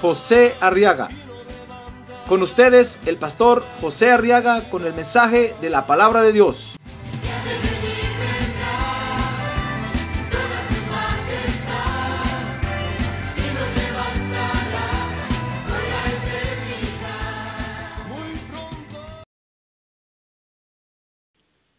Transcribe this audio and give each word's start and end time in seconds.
José 0.00 0.54
Arriaga. 0.60 1.08
Con 2.28 2.42
ustedes, 2.42 2.98
el 3.06 3.18
pastor 3.18 3.64
José 3.80 4.10
Arriaga 4.10 4.68
con 4.68 4.84
el 4.84 4.92
mensaje 4.92 5.54
de 5.60 5.70
la 5.70 5.86
palabra 5.86 6.22
de 6.22 6.32
Dios. 6.32 6.74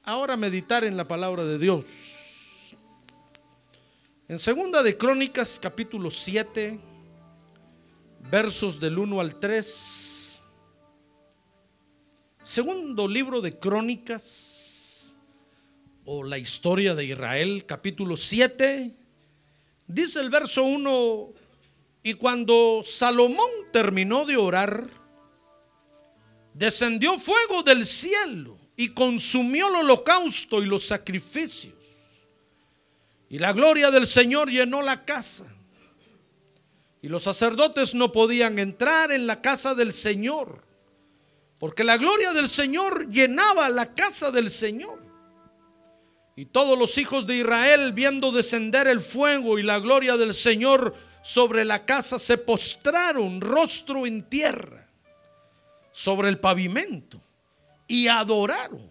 Ahora 0.03 0.37
meditar 0.37 0.85
en 0.85 0.95
la 0.95 1.05
palabra 1.05 1.43
de 1.43 1.57
Dios. 1.57 1.85
En 4.29 4.39
segunda 4.39 4.81
de 4.81 4.97
Crónicas 4.97 5.59
capítulo 5.61 6.11
7, 6.11 6.79
versos 8.19 8.79
del 8.79 8.97
1 8.97 9.21
al 9.21 9.39
3. 9.39 10.41
Segundo 12.41 13.07
libro 13.07 13.41
de 13.41 13.57
Crónicas 13.57 15.15
o 16.05 16.23
la 16.23 16.37
historia 16.37 16.95
de 16.95 17.05
Israel 17.05 17.65
capítulo 17.65 18.15
7. 18.15 18.95
Dice 19.87 20.19
el 20.19 20.29
verso 20.29 20.63
1, 20.63 21.33
y 22.03 22.13
cuando 22.13 22.83
Salomón 22.85 23.49
terminó 23.71 24.25
de 24.25 24.37
orar, 24.37 24.89
descendió 26.53 27.19
fuego 27.19 27.63
del 27.63 27.85
cielo 27.85 28.57
y 28.75 28.93
consumió 28.93 29.67
el 29.69 29.75
holocausto 29.75 30.61
y 30.61 30.65
los 30.65 30.85
sacrificios. 30.85 31.73
Y 33.29 33.39
la 33.39 33.51
gloria 33.51 33.91
del 33.91 34.07
Señor 34.07 34.49
llenó 34.49 34.81
la 34.81 35.03
casa. 35.03 35.45
Y 37.01 37.09
los 37.09 37.23
sacerdotes 37.23 37.93
no 37.93 38.11
podían 38.11 38.57
entrar 38.59 39.11
en 39.11 39.27
la 39.27 39.41
casa 39.41 39.75
del 39.75 39.93
Señor, 39.93 40.63
porque 41.59 41.83
la 41.83 41.97
gloria 41.97 42.33
del 42.33 42.47
Señor 42.47 43.09
llenaba 43.09 43.69
la 43.69 43.93
casa 43.93 44.31
del 44.31 44.49
Señor. 44.49 45.05
Y 46.35 46.45
todos 46.45 46.77
los 46.77 46.97
hijos 46.97 47.25
de 47.25 47.37
Israel, 47.37 47.93
viendo 47.93 48.31
descender 48.31 48.87
el 48.87 49.01
fuego 49.01 49.57
y 49.57 49.63
la 49.63 49.79
gloria 49.79 50.17
del 50.17 50.33
Señor 50.33 50.95
sobre 51.23 51.65
la 51.65 51.85
casa, 51.85 52.19
se 52.19 52.37
postraron 52.37 53.41
rostro 53.41 54.05
en 54.05 54.23
tierra, 54.23 54.87
sobre 55.91 56.29
el 56.29 56.39
pavimento, 56.39 57.19
y 57.87 58.07
adoraron. 58.07 58.87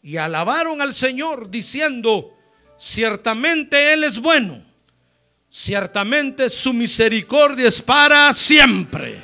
Y 0.00 0.16
alabaron 0.16 0.80
al 0.80 0.94
Señor, 0.94 1.50
diciendo, 1.50 2.34
ciertamente 2.78 3.92
Él 3.92 4.04
es 4.04 4.18
bueno 4.18 4.67
ciertamente 5.50 6.50
su 6.50 6.72
misericordia 6.72 7.68
es 7.68 7.80
para 7.80 8.32
siempre. 8.32 9.22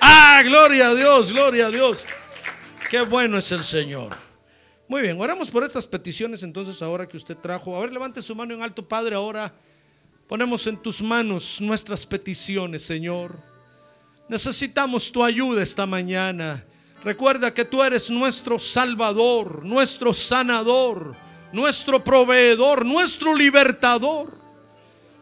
Ah, 0.00 0.42
gloria 0.44 0.90
a 0.90 0.94
Dios, 0.94 1.32
gloria 1.32 1.66
a 1.66 1.70
Dios. 1.70 2.04
Qué 2.90 3.00
bueno 3.02 3.38
es 3.38 3.50
el 3.52 3.64
Señor. 3.64 4.16
Muy 4.86 5.02
bien, 5.02 5.20
oramos 5.20 5.50
por 5.50 5.64
estas 5.64 5.86
peticiones 5.86 6.42
entonces 6.42 6.80
ahora 6.80 7.06
que 7.06 7.16
usted 7.16 7.36
trajo. 7.36 7.76
A 7.76 7.80
ver, 7.80 7.92
levante 7.92 8.22
su 8.22 8.34
mano 8.34 8.54
en 8.54 8.62
alto, 8.62 8.86
Padre, 8.86 9.14
ahora 9.14 9.52
ponemos 10.26 10.66
en 10.66 10.76
tus 10.78 11.02
manos 11.02 11.60
nuestras 11.60 12.06
peticiones, 12.06 12.82
Señor. 12.86 13.36
Necesitamos 14.28 15.10
tu 15.12 15.22
ayuda 15.22 15.62
esta 15.62 15.84
mañana. 15.84 16.64
Recuerda 17.04 17.52
que 17.52 17.64
tú 17.64 17.82
eres 17.82 18.10
nuestro 18.10 18.58
Salvador, 18.58 19.64
nuestro 19.64 20.14
sanador, 20.14 21.14
nuestro 21.52 22.02
proveedor, 22.02 22.86
nuestro 22.86 23.34
libertador. 23.34 24.37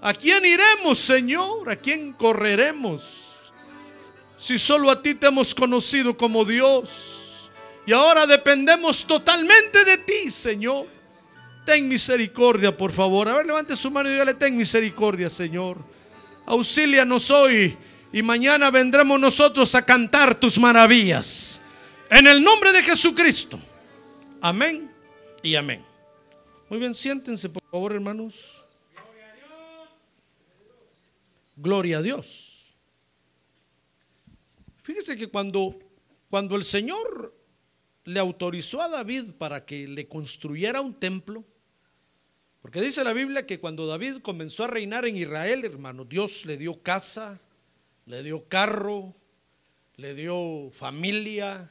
¿A 0.00 0.14
quién 0.14 0.44
iremos, 0.44 0.98
Señor? 0.98 1.68
¿A 1.70 1.76
quién 1.76 2.12
correremos? 2.12 3.34
Si 4.38 4.58
solo 4.58 4.90
a 4.90 5.00
ti 5.00 5.14
te 5.14 5.26
hemos 5.26 5.54
conocido 5.54 6.16
como 6.16 6.44
Dios 6.44 7.50
y 7.86 7.92
ahora 7.92 8.26
dependemos 8.26 9.06
totalmente 9.06 9.84
de 9.84 9.98
ti, 9.98 10.30
Señor. 10.30 10.86
Ten 11.64 11.88
misericordia, 11.88 12.76
por 12.76 12.92
favor. 12.92 13.28
A 13.28 13.34
ver, 13.34 13.46
levante 13.46 13.74
su 13.76 13.90
mano 13.90 14.08
y 14.08 14.12
dígale, 14.12 14.34
ten 14.34 14.56
misericordia, 14.56 15.30
Señor. 15.30 15.78
Auxílianos 16.44 17.30
hoy 17.30 17.76
y 18.12 18.22
mañana 18.22 18.70
vendremos 18.70 19.18
nosotros 19.18 19.74
a 19.74 19.84
cantar 19.84 20.34
tus 20.34 20.58
maravillas. 20.58 21.60
En 22.10 22.26
el 22.26 22.42
nombre 22.42 22.72
de 22.72 22.82
Jesucristo. 22.82 23.58
Amén 24.40 24.90
y 25.42 25.54
amén. 25.54 25.84
Muy 26.68 26.78
bien, 26.78 26.94
siéntense, 26.94 27.48
por 27.48 27.62
favor, 27.70 27.92
hermanos. 27.92 28.55
Gloria 31.56 31.98
a 31.98 32.02
Dios. 32.02 32.76
Fíjese 34.82 35.16
que 35.16 35.28
cuando, 35.28 35.78
cuando 36.30 36.54
el 36.54 36.64
Señor 36.64 37.34
le 38.04 38.20
autorizó 38.20 38.80
a 38.82 38.88
David 38.88 39.32
para 39.38 39.64
que 39.64 39.88
le 39.88 40.06
construyera 40.06 40.80
un 40.80 40.94
templo, 40.94 41.44
porque 42.62 42.80
dice 42.80 43.02
la 43.02 43.12
Biblia 43.12 43.46
que 43.46 43.58
cuando 43.58 43.86
David 43.86 44.18
comenzó 44.22 44.64
a 44.64 44.68
reinar 44.68 45.06
en 45.06 45.16
Israel, 45.16 45.64
hermano, 45.64 46.04
Dios 46.04 46.44
le 46.44 46.56
dio 46.56 46.82
casa, 46.82 47.40
le 48.06 48.22
dio 48.22 48.48
carro, 48.48 49.14
le 49.96 50.14
dio 50.14 50.70
familia, 50.72 51.70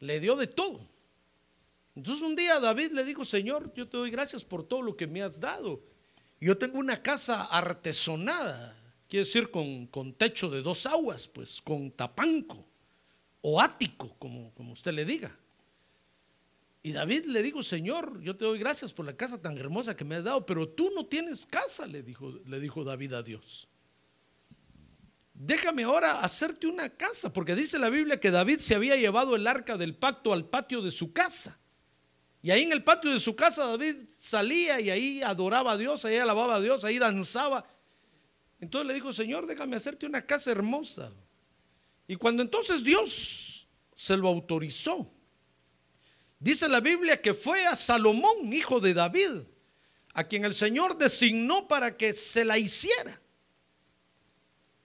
le 0.00 0.20
dio 0.20 0.36
de 0.36 0.46
todo. 0.46 0.80
Entonces 1.94 2.22
un 2.22 2.36
día 2.36 2.60
David 2.60 2.92
le 2.92 3.04
dijo, 3.04 3.24
Señor, 3.24 3.72
yo 3.74 3.88
te 3.88 3.96
doy 3.96 4.10
gracias 4.10 4.44
por 4.44 4.64
todo 4.64 4.82
lo 4.82 4.96
que 4.96 5.06
me 5.06 5.22
has 5.22 5.40
dado. 5.40 5.80
Yo 6.40 6.56
tengo 6.56 6.78
una 6.78 7.02
casa 7.02 7.44
artesonada, 7.44 8.76
quiere 9.12 9.26
decir 9.26 9.50
con, 9.50 9.88
con, 9.88 10.14
techo 10.14 10.48
de 10.48 10.62
dos 10.62 10.86
aguas, 10.86 11.28
pues 11.28 11.60
con 11.60 11.90
tapanco 11.90 12.64
o 13.42 13.60
ático, 13.60 14.16
como, 14.18 14.54
como 14.54 14.72
usted 14.72 14.90
le 14.94 15.04
diga. 15.04 15.36
Y 16.82 16.92
David 16.92 17.26
le 17.26 17.42
dijo, 17.42 17.62
Señor, 17.62 18.22
yo 18.22 18.34
te 18.34 18.46
doy 18.46 18.58
gracias 18.58 18.90
por 18.90 19.04
la 19.04 19.14
casa 19.14 19.36
tan 19.36 19.58
hermosa 19.58 19.94
que 19.94 20.06
me 20.06 20.14
has 20.14 20.24
dado, 20.24 20.46
pero 20.46 20.66
tú 20.66 20.90
no 20.94 21.04
tienes 21.04 21.44
casa, 21.44 21.86
le 21.86 22.02
dijo, 22.02 22.40
le 22.46 22.58
dijo 22.58 22.84
David 22.84 23.12
a 23.12 23.22
Dios. 23.22 23.68
Déjame 25.34 25.82
ahora 25.82 26.22
hacerte 26.22 26.66
una 26.66 26.88
casa, 26.88 27.30
porque 27.34 27.54
dice 27.54 27.78
la 27.78 27.90
Biblia 27.90 28.18
que 28.18 28.30
David 28.30 28.60
se 28.60 28.74
había 28.74 28.96
llevado 28.96 29.36
el 29.36 29.46
arca 29.46 29.76
del 29.76 29.94
pacto 29.94 30.32
al 30.32 30.46
patio 30.46 30.80
de 30.80 30.90
su 30.90 31.12
casa. 31.12 31.58
Y 32.40 32.50
ahí 32.50 32.62
en 32.62 32.72
el 32.72 32.82
patio 32.82 33.10
de 33.10 33.20
su 33.20 33.36
casa 33.36 33.66
David 33.66 33.96
salía 34.16 34.80
y 34.80 34.88
ahí 34.88 35.22
adoraba 35.22 35.72
a 35.72 35.76
Dios, 35.76 36.02
ahí 36.06 36.16
alababa 36.16 36.54
a 36.54 36.60
Dios, 36.62 36.82
ahí 36.82 36.98
danzaba. 36.98 37.66
Entonces 38.62 38.86
le 38.86 38.94
dijo, 38.94 39.12
Señor, 39.12 39.44
déjame 39.48 39.74
hacerte 39.74 40.06
una 40.06 40.24
casa 40.24 40.52
hermosa. 40.52 41.12
Y 42.06 42.14
cuando 42.14 42.44
entonces 42.44 42.84
Dios 42.84 43.66
se 43.92 44.16
lo 44.16 44.28
autorizó, 44.28 45.12
dice 46.38 46.68
la 46.68 46.78
Biblia 46.78 47.20
que 47.20 47.34
fue 47.34 47.66
a 47.66 47.74
Salomón, 47.74 48.52
hijo 48.52 48.78
de 48.78 48.94
David, 48.94 49.40
a 50.14 50.22
quien 50.22 50.44
el 50.44 50.54
Señor 50.54 50.96
designó 50.96 51.66
para 51.66 51.96
que 51.96 52.12
se 52.12 52.44
la 52.44 52.56
hiciera. 52.56 53.20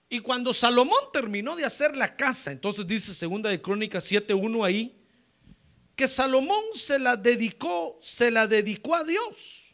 Y 0.08 0.18
cuando 0.18 0.52
Salomón 0.52 1.12
terminó 1.12 1.54
de 1.54 1.64
hacer 1.64 1.96
la 1.96 2.16
casa, 2.16 2.50
entonces 2.50 2.84
dice 2.84 3.14
segunda 3.14 3.48
de 3.48 3.62
Crónicas 3.62 4.10
7:1 4.10 4.64
ahí, 4.64 5.00
que 5.94 6.08
Salomón 6.08 6.64
se 6.74 6.98
la 6.98 7.14
dedicó, 7.14 7.96
se 8.02 8.32
la 8.32 8.48
dedicó 8.48 8.96
a 8.96 9.04
Dios. 9.04 9.67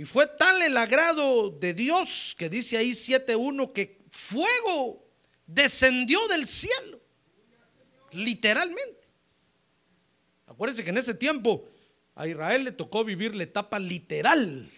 Y 0.00 0.06
fue 0.06 0.26
tal 0.26 0.62
el 0.62 0.78
agrado 0.78 1.50
de 1.50 1.74
Dios 1.74 2.34
que 2.38 2.48
dice 2.48 2.78
ahí 2.78 2.92
7.1 2.92 3.70
que 3.74 4.00
fuego 4.10 5.06
descendió 5.46 6.26
del 6.28 6.48
cielo. 6.48 6.98
Literalmente. 8.12 9.06
Acuérdense 10.46 10.84
que 10.84 10.88
en 10.88 10.96
ese 10.96 11.12
tiempo 11.12 11.68
a 12.14 12.26
Israel 12.26 12.64
le 12.64 12.72
tocó 12.72 13.04
vivir 13.04 13.34
la 13.34 13.42
etapa 13.42 13.78
literal 13.78 14.70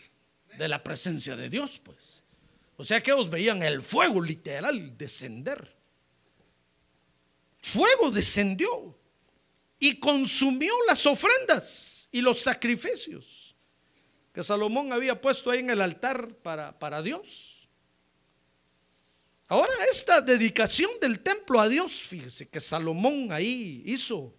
de 0.58 0.68
la 0.68 0.82
presencia 0.82 1.36
de 1.36 1.48
Dios, 1.48 1.80
pues. 1.84 2.24
O 2.76 2.84
sea 2.84 3.00
que 3.00 3.12
ellos 3.12 3.30
veían 3.30 3.62
el 3.62 3.80
fuego 3.80 4.20
literal 4.20 4.98
descender. 4.98 5.72
Fuego 7.60 8.10
descendió 8.10 8.98
y 9.78 10.00
consumió 10.00 10.74
las 10.88 11.06
ofrendas 11.06 12.08
y 12.10 12.22
los 12.22 12.40
sacrificios 12.40 13.41
que 14.32 14.42
Salomón 14.42 14.92
había 14.92 15.20
puesto 15.20 15.50
ahí 15.50 15.60
en 15.60 15.70
el 15.70 15.80
altar 15.80 16.34
para, 16.42 16.78
para 16.78 17.02
Dios. 17.02 17.68
Ahora 19.48 19.72
esta 19.90 20.20
dedicación 20.22 20.90
del 21.00 21.20
templo 21.20 21.60
a 21.60 21.68
Dios, 21.68 21.92
fíjese 22.00 22.48
que 22.48 22.58
Salomón 22.58 23.30
ahí 23.30 23.82
hizo, 23.84 24.34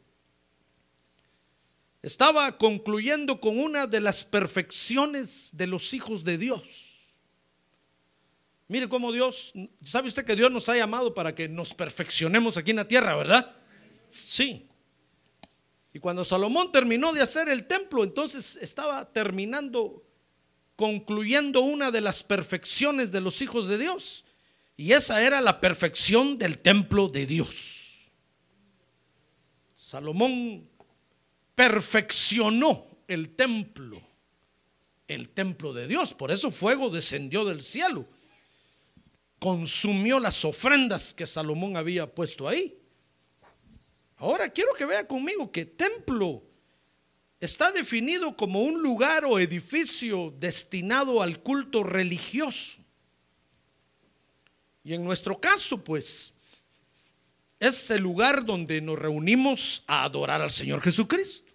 estaba 2.02 2.58
concluyendo 2.58 3.40
con 3.40 3.60
una 3.60 3.86
de 3.86 4.02
las 4.02 4.26
perfecciones 4.26 5.52
de 5.54 5.68
los 5.68 5.94
hijos 5.94 6.24
de 6.24 6.38
Dios. 6.40 6.64
Mire 8.68 8.90
cómo 8.90 9.12
Dios, 9.12 9.54
¿sabe 9.84 10.08
usted 10.08 10.26
que 10.26 10.36
Dios 10.36 10.52
nos 10.52 10.68
ha 10.68 10.76
llamado 10.76 11.14
para 11.14 11.36
que 11.36 11.48
nos 11.48 11.76
perfeccionemos 11.76 12.58
aquí 12.58 12.72
en 12.72 12.78
la 12.78 12.88
tierra, 12.88 13.16
verdad? 13.16 13.56
Sí. 14.12 14.68
Y 15.94 16.00
cuando 16.00 16.26
Salomón 16.26 16.72
terminó 16.72 17.14
de 17.14 17.22
hacer 17.22 17.50
el 17.50 17.68
templo, 17.68 18.04
entonces 18.04 18.58
estaba 18.60 19.14
terminando, 19.14 20.04
concluyendo 20.76 21.62
una 21.62 21.92
de 21.92 22.02
las 22.02 22.24
perfecciones 22.24 23.12
de 23.12 23.22
los 23.22 23.44
hijos 23.44 23.68
de 23.68 23.78
Dios. 23.78 24.26
Y 24.76 24.94
esa 24.94 25.22
era 25.22 25.40
la 25.40 25.62
perfección 25.62 26.40
del 26.40 26.58
templo 26.58 27.10
de 27.10 27.28
Dios. 27.28 28.12
Salomón 29.76 30.68
perfeccionó 31.54 32.88
el 33.08 33.36
templo, 33.36 34.02
el 35.08 35.30
templo 35.30 35.74
de 35.74 35.88
Dios. 35.88 36.16
Por 36.16 36.32
eso 36.32 36.50
fuego 36.50 36.90
descendió 36.90 37.46
del 37.46 37.62
cielo, 37.62 38.08
consumió 39.38 40.20
las 40.20 40.44
ofrendas 40.44 41.14
que 41.14 41.28
Salomón 41.28 41.78
había 41.78 42.12
puesto 42.12 42.48
ahí. 42.48 42.83
Ahora 44.24 44.48
quiero 44.48 44.74
que 44.74 44.86
vea 44.86 45.06
conmigo 45.06 45.52
que 45.52 45.66
templo 45.66 46.42
está 47.42 47.74
definido 47.74 48.38
como 48.38 48.62
un 48.62 48.82
lugar 48.82 49.26
o 49.26 49.38
edificio 49.38 50.34
destinado 50.40 51.22
al 51.22 51.44
culto 51.44 51.84
religioso. 51.84 52.78
Y 54.82 54.94
en 54.94 55.04
nuestro 55.04 55.42
caso, 55.42 55.84
pues, 55.84 56.34
es 57.60 57.92
el 57.92 58.02
lugar 58.02 58.46
donde 58.46 58.80
nos 58.80 58.98
reunimos 58.98 59.84
a 59.88 60.06
adorar 60.06 60.42
al 60.42 60.52
Señor 60.52 60.80
Jesucristo. 60.80 61.52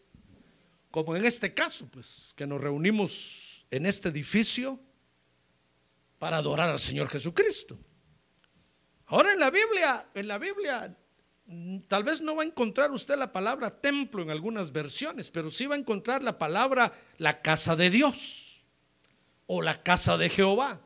Como 0.90 1.16
en 1.16 1.24
este 1.24 1.54
caso, 1.54 1.88
pues, 1.90 2.34
que 2.36 2.46
nos 2.46 2.60
reunimos 2.60 3.64
en 3.70 3.86
este 3.86 4.10
edificio 4.10 4.78
para 6.18 6.36
adorar 6.36 6.68
al 6.68 6.80
Señor 6.80 7.08
Jesucristo. 7.08 7.78
Ahora 9.06 9.32
en 9.32 9.38
la 9.38 9.50
Biblia, 9.50 10.10
en 10.12 10.28
la 10.28 10.36
Biblia 10.36 10.94
tal 11.88 12.04
vez 12.04 12.20
no 12.20 12.36
va 12.36 12.42
a 12.42 12.46
encontrar 12.46 12.90
usted 12.90 13.16
la 13.16 13.32
palabra 13.32 13.70
templo 13.70 14.22
en 14.22 14.30
algunas 14.30 14.70
versiones, 14.70 15.30
pero 15.30 15.50
sí 15.50 15.66
va 15.66 15.74
a 15.74 15.78
encontrar 15.78 16.22
la 16.22 16.38
palabra 16.38 16.92
la 17.16 17.40
casa 17.40 17.74
de 17.74 17.90
Dios 17.90 18.62
o 19.46 19.62
la 19.62 19.82
casa 19.82 20.18
de 20.18 20.28
Jehová. 20.28 20.80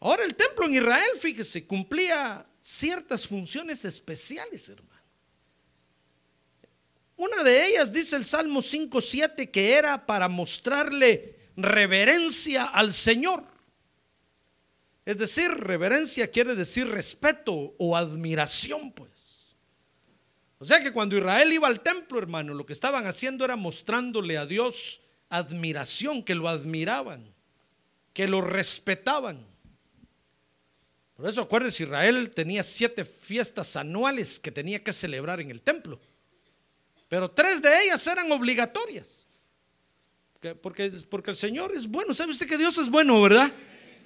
Ahora 0.00 0.24
el 0.24 0.34
templo 0.34 0.66
en 0.66 0.74
Israel, 0.74 1.10
fíjese, 1.18 1.66
cumplía 1.66 2.44
ciertas 2.60 3.26
funciones 3.26 3.84
especiales, 3.84 4.68
hermano. 4.68 4.92
Una 7.16 7.42
de 7.42 7.68
ellas 7.68 7.92
dice 7.92 8.16
el 8.16 8.24
Salmo 8.24 8.60
5.7 8.60 9.50
que 9.50 9.74
era 9.74 10.04
para 10.04 10.28
mostrarle 10.28 11.38
reverencia 11.56 12.64
al 12.64 12.92
Señor. 12.92 13.51
Es 15.04 15.18
decir, 15.18 15.50
reverencia 15.50 16.30
quiere 16.30 16.54
decir 16.54 16.88
respeto 16.88 17.74
o 17.78 17.96
admiración, 17.96 18.92
pues. 18.92 19.10
O 20.58 20.64
sea 20.64 20.80
que 20.80 20.92
cuando 20.92 21.16
Israel 21.16 21.52
iba 21.52 21.66
al 21.66 21.80
templo, 21.80 22.20
hermano, 22.20 22.54
lo 22.54 22.64
que 22.64 22.72
estaban 22.72 23.06
haciendo 23.06 23.44
era 23.44 23.56
mostrándole 23.56 24.38
a 24.38 24.46
Dios 24.46 25.00
admiración, 25.28 26.22
que 26.22 26.36
lo 26.36 26.48
admiraban, 26.48 27.34
que 28.12 28.28
lo 28.28 28.40
respetaban. 28.40 29.44
Por 31.16 31.28
eso 31.28 31.40
acuérdense, 31.40 31.82
Israel 31.82 32.30
tenía 32.30 32.62
siete 32.62 33.04
fiestas 33.04 33.74
anuales 33.74 34.38
que 34.38 34.52
tenía 34.52 34.84
que 34.84 34.92
celebrar 34.92 35.40
en 35.40 35.50
el 35.50 35.62
templo. 35.62 35.98
Pero 37.08 37.28
tres 37.28 37.60
de 37.60 37.82
ellas 37.82 38.06
eran 38.06 38.30
obligatorias. 38.30 39.30
Porque, 40.62 40.90
porque 41.08 41.30
el 41.30 41.36
Señor 41.36 41.74
es 41.74 41.88
bueno. 41.88 42.14
¿Sabe 42.14 42.30
usted 42.32 42.46
que 42.46 42.58
Dios 42.58 42.78
es 42.78 42.88
bueno, 42.88 43.20
verdad? 43.20 43.52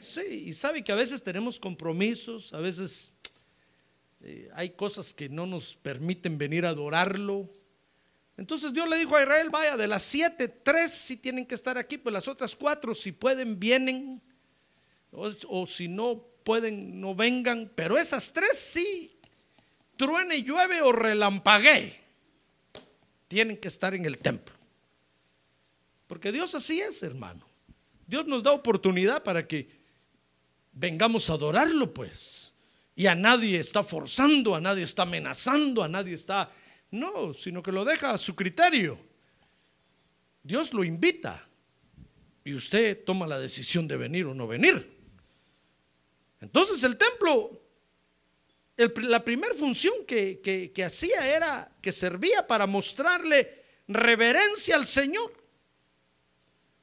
Sí, 0.06 0.44
y 0.46 0.54
sabe 0.54 0.84
que 0.84 0.92
a 0.92 0.96
veces 0.96 1.20
tenemos 1.20 1.58
compromisos, 1.58 2.52
a 2.54 2.58
veces 2.58 3.12
eh, 4.20 4.48
hay 4.54 4.70
cosas 4.70 5.12
que 5.12 5.28
no 5.28 5.46
nos 5.46 5.74
permiten 5.74 6.38
venir 6.38 6.64
a 6.64 6.68
adorarlo. 6.68 7.50
Entonces 8.36 8.72
Dios 8.72 8.88
le 8.88 8.98
dijo 8.98 9.16
a 9.16 9.22
Israel, 9.22 9.50
vaya, 9.50 9.76
de 9.76 9.88
las 9.88 10.04
siete, 10.04 10.46
tres 10.46 10.92
si 10.92 11.16
tienen 11.16 11.44
que 11.44 11.56
estar 11.56 11.76
aquí, 11.76 11.98
pues 11.98 12.12
las 12.12 12.28
otras 12.28 12.54
cuatro, 12.54 12.94
si 12.94 13.10
pueden, 13.10 13.58
vienen, 13.58 14.22
o, 15.10 15.66
si 15.66 15.88
no 15.88 16.24
pueden, 16.44 17.00
no 17.00 17.14
vengan, 17.14 17.70
pero 17.74 17.98
esas 17.98 18.32
tres 18.32 18.58
sí, 18.58 19.18
truene, 19.96 20.42
llueve 20.42 20.82
o 20.82 20.92
relampaguee, 20.92 21.98
tienen 23.26 23.56
que 23.56 23.68
estar 23.68 23.92
en 23.92 24.04
el 24.04 24.18
templo. 24.18 24.54
Porque 26.06 26.30
Dios 26.30 26.54
así 26.54 26.80
es, 26.80 27.02
hermano. 27.02 27.44
Dios 28.06 28.24
nos 28.26 28.44
da 28.44 28.52
oportunidad 28.52 29.24
para 29.24 29.48
que 29.48 29.75
vengamos 30.76 31.28
a 31.30 31.34
adorarlo, 31.34 31.92
pues. 31.92 32.52
Y 32.94 33.06
a 33.06 33.14
nadie 33.14 33.58
está 33.58 33.82
forzando, 33.82 34.54
a 34.54 34.60
nadie 34.60 34.84
está 34.84 35.02
amenazando, 35.02 35.82
a 35.82 35.88
nadie 35.88 36.14
está... 36.14 36.50
No, 36.90 37.34
sino 37.34 37.62
que 37.62 37.72
lo 37.72 37.84
deja 37.84 38.12
a 38.12 38.18
su 38.18 38.36
criterio. 38.36 38.98
Dios 40.42 40.72
lo 40.72 40.84
invita 40.84 41.44
y 42.44 42.54
usted 42.54 43.04
toma 43.04 43.26
la 43.26 43.40
decisión 43.40 43.88
de 43.88 43.96
venir 43.96 44.26
o 44.26 44.34
no 44.34 44.46
venir. 44.46 44.96
Entonces 46.40 46.82
el 46.84 46.96
templo, 46.96 47.60
la 48.76 49.24
primera 49.24 49.54
función 49.54 50.06
que, 50.06 50.40
que 50.72 50.84
hacía 50.84 51.34
era 51.34 51.76
que 51.82 51.90
servía 51.90 52.46
para 52.46 52.66
mostrarle 52.66 53.64
reverencia 53.88 54.76
al 54.76 54.86
Señor. 54.86 55.45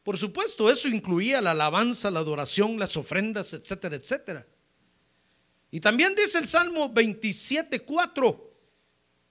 Por 0.04 0.18
supuesto, 0.18 0.70
eso 0.70 0.90
incluía 0.90 1.40
la 1.42 1.52
alabanza, 1.52 2.12
la 2.12 2.20
adoración, 2.20 2.78
las 2.78 2.98
ofrendas, 2.98 3.54
etcétera, 3.54 3.96
etcétera. 3.96 4.46
Y 5.72 5.80
también 5.80 6.14
dice 6.14 6.38
el 6.38 6.48
Salmo 6.48 6.94
27.4 6.94 8.50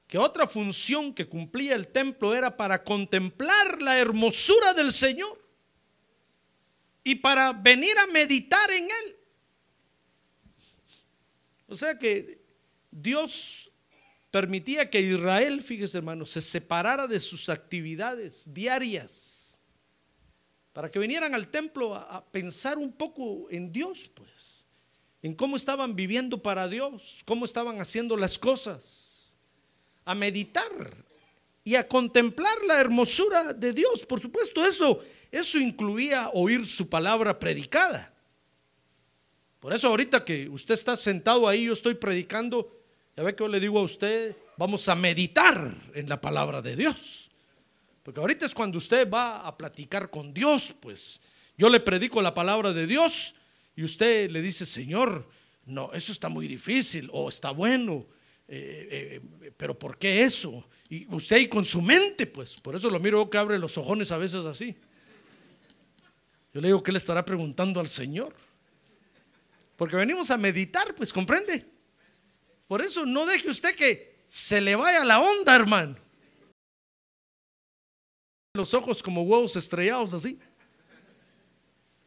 que 0.09 0.19
otra 0.19 0.47
función 0.47 1.15
que 1.15 1.29
cumplía 1.29 1.75
el 1.75 1.89
templo 1.89 2.35
era 2.35 2.57
para 2.57 2.83
contemplar 2.83 3.81
la 3.81 3.99
hermosura 3.99 4.73
del 4.75 4.93
Señor 4.93 5.41
y 7.05 7.17
para 7.17 7.53
venir 7.53 7.97
a 7.99 8.07
meditar 8.07 8.71
en 8.71 8.85
Él. 8.85 9.17
O 11.69 11.77
sea 11.77 11.99
que 11.99 12.43
Dios 12.91 13.71
permitía 14.31 14.89
que 14.91 15.01
Israel, 15.01 15.63
fíjese 15.63 15.99
hermano, 15.99 16.27
se 16.27 16.41
separara 16.41 17.07
de 17.07 17.21
sus 17.21 17.49
actividades 17.49 18.53
diarias 18.53 19.32
para 20.73 20.91
que 20.91 20.99
vinieran 20.99 21.35
al 21.35 21.49
templo 21.49 21.95
a, 21.95 22.25
pensar 22.25 22.79
un 22.79 22.93
poco 22.93 23.49
en 23.51 23.73
Dios, 23.73 24.11
pues, 24.15 24.65
en 25.23 25.35
cómo 25.35 25.57
estaban 25.57 25.95
viviendo 25.95 26.43
para 26.43 26.69
Dios, 26.69 27.23
cómo 27.27 27.45
estaban 27.45 27.81
haciendo 27.81 28.17
las 28.17 28.39
cosas, 28.39 29.37
a 30.05 30.15
meditar 30.15 30.71
y 31.63 31.77
a 31.77 31.87
contemplar 31.87 32.65
la 32.67 32.81
hermosura 32.81 33.53
de 33.53 33.73
Dios. 33.73 34.05
Por 34.07 34.21
supuesto, 34.21 34.67
eso, 34.67 35.01
eso 35.31 35.59
incluía 35.59 36.31
oír 36.33 36.67
su 36.67 36.89
palabra 36.89 37.39
predicada. 37.39 38.13
Por 39.61 39.73
eso 39.73 39.89
ahorita 39.89 40.25
que 40.25 40.49
usted 40.49 40.75
está 40.75 40.97
sentado 40.97 41.47
ahí, 41.47 41.67
yo 41.67 41.75
estoy 41.75 41.95
predicando, 41.95 42.83
ya 43.17 43.23
ve 43.23 43.37
que 43.37 43.45
yo 43.45 43.49
le 43.49 43.61
digo 43.61 43.79
a 43.79 43.83
usted, 43.83 44.35
vamos 44.57 44.89
a 44.89 44.97
meditar 44.97 45.77
en 45.95 46.09
la 46.09 46.21
palabra 46.21 46.63
de 46.63 46.75
Dios. 46.75 47.32
Porque 48.03 48.21
ahorita 48.21 48.47
es 48.47 48.55
cuando 48.55 48.79
usted 48.79 49.09
va 49.09 49.47
a 49.47 49.57
platicar 49.57 50.11
con 50.11 50.35
Dios, 50.35 50.75
pues 50.81 51.21
yo 51.57 51.69
le 51.69 51.81
predico 51.81 52.21
la 52.21 52.35
palabra 52.35 52.73
de 52.73 52.87
Dios 52.87 53.35
y 53.77 53.85
usted 53.85 54.31
le 54.31 54.43
dice, 54.43 54.67
Señor, 54.67 55.29
no, 55.67 55.93
eso 55.93 56.11
está 56.11 56.29
muy 56.29 56.49
difícil 56.49 57.09
o 57.13 57.29
está 57.29 57.53
bueno, 57.53 58.07
eh, 58.49 59.21
eh, 59.23 59.53
pero 59.57 59.79
¿por 59.79 59.99
qué 59.99 60.23
eso? 60.23 60.69
Y 60.89 61.07
usted 61.15 61.37
ahí 61.37 61.49
con 61.49 61.65
su 61.65 61.81
mente, 61.81 62.27
pues, 62.27 62.57
por 62.57 62.75
eso 62.75 62.91
lo 62.91 62.99
miro 62.99 63.31
que 63.31 63.39
abre 63.39 63.59
los 63.59 63.79
ojones 63.79 64.11
a 64.11 64.19
veces 64.19 64.45
así. 64.45 64.77
Yo 66.53 66.61
le 66.61 66.69
digo, 66.69 66.83
¿qué 66.83 66.91
le 66.91 66.99
estará 66.99 67.25
preguntando 67.25 67.79
al 67.79 67.89
Señor? 67.89 68.35
Porque 69.77 69.97
venimos 69.97 70.31
a 70.31 70.37
meditar, 70.37 70.95
pues, 70.95 71.13
¿comprende? 71.13 71.65
Por 72.67 72.83
eso 72.83 73.07
no 73.07 73.25
deje 73.27 73.49
usted 73.49 73.77
que 73.77 74.17
se 74.27 74.61
le 74.61 74.75
vaya 74.75 75.05
la 75.05 75.21
onda, 75.21 75.55
hermano 75.55 76.12
los 78.55 78.75
ojos 78.75 79.03
como 79.03 79.23
huevos 79.23 79.57
estrellados 79.57 80.13
así. 80.13 80.39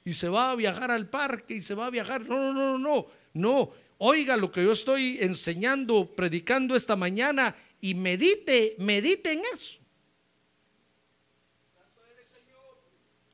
Y 0.04 0.14
se 0.14 0.30
va 0.30 0.52
a 0.52 0.56
viajar 0.56 0.92
al 0.92 1.10
parque 1.10 1.56
y 1.56 1.62
se 1.62 1.74
va 1.74 1.88
a 1.88 1.90
viajar. 1.90 2.24
No, 2.24 2.54
no, 2.54 2.54
no, 2.54 2.78
no, 2.78 3.08
no. 3.34 3.72
Oiga 3.98 4.38
lo 4.38 4.52
que 4.52 4.64
yo 4.64 4.72
estoy 4.72 5.18
enseñando, 5.22 6.06
predicando 6.16 6.76
esta 6.76 6.96
mañana 6.96 7.56
y 7.82 7.96
medite, 7.96 8.76
medite 8.78 9.34
en 9.34 9.42
eso. 9.52 9.80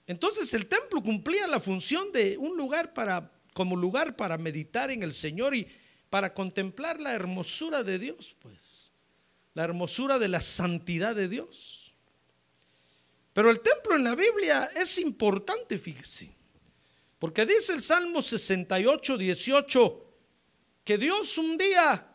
Entonces 0.07 0.53
el 0.53 0.67
templo 0.67 1.03
cumplía 1.03 1.47
la 1.47 1.59
función 1.59 2.13
de 2.13 2.37
un 2.37 2.55
lugar 2.55 2.93
para 2.93 3.29
como 3.53 3.75
lugar 3.75 4.15
para 4.15 4.37
meditar 4.37 4.89
en 4.89 5.03
el 5.03 5.11
Señor 5.11 5.53
y 5.53 5.67
para 6.09 6.33
contemplar 6.33 7.01
la 7.01 7.11
hermosura 7.11 7.83
de 7.83 7.99
Dios, 7.99 8.37
pues, 8.39 8.93
la 9.53 9.65
hermosura 9.65 10.17
de 10.17 10.29
la 10.29 10.39
santidad 10.39 11.13
de 11.13 11.27
Dios. 11.27 11.80
Pero 13.33 13.49
el 13.49 13.61
templo 13.61 13.95
en 13.95 14.03
la 14.03 14.15
Biblia 14.15 14.69
es 14.75 14.97
importante, 14.99 15.77
fíjese, 15.77 16.29
porque 17.17 17.45
dice 17.45 17.73
el 17.73 17.81
Salmo 17.81 18.21
68, 18.21 19.17
18, 19.17 20.05
que 20.83 20.97
Dios 20.97 21.37
un 21.37 21.57
día 21.57 22.07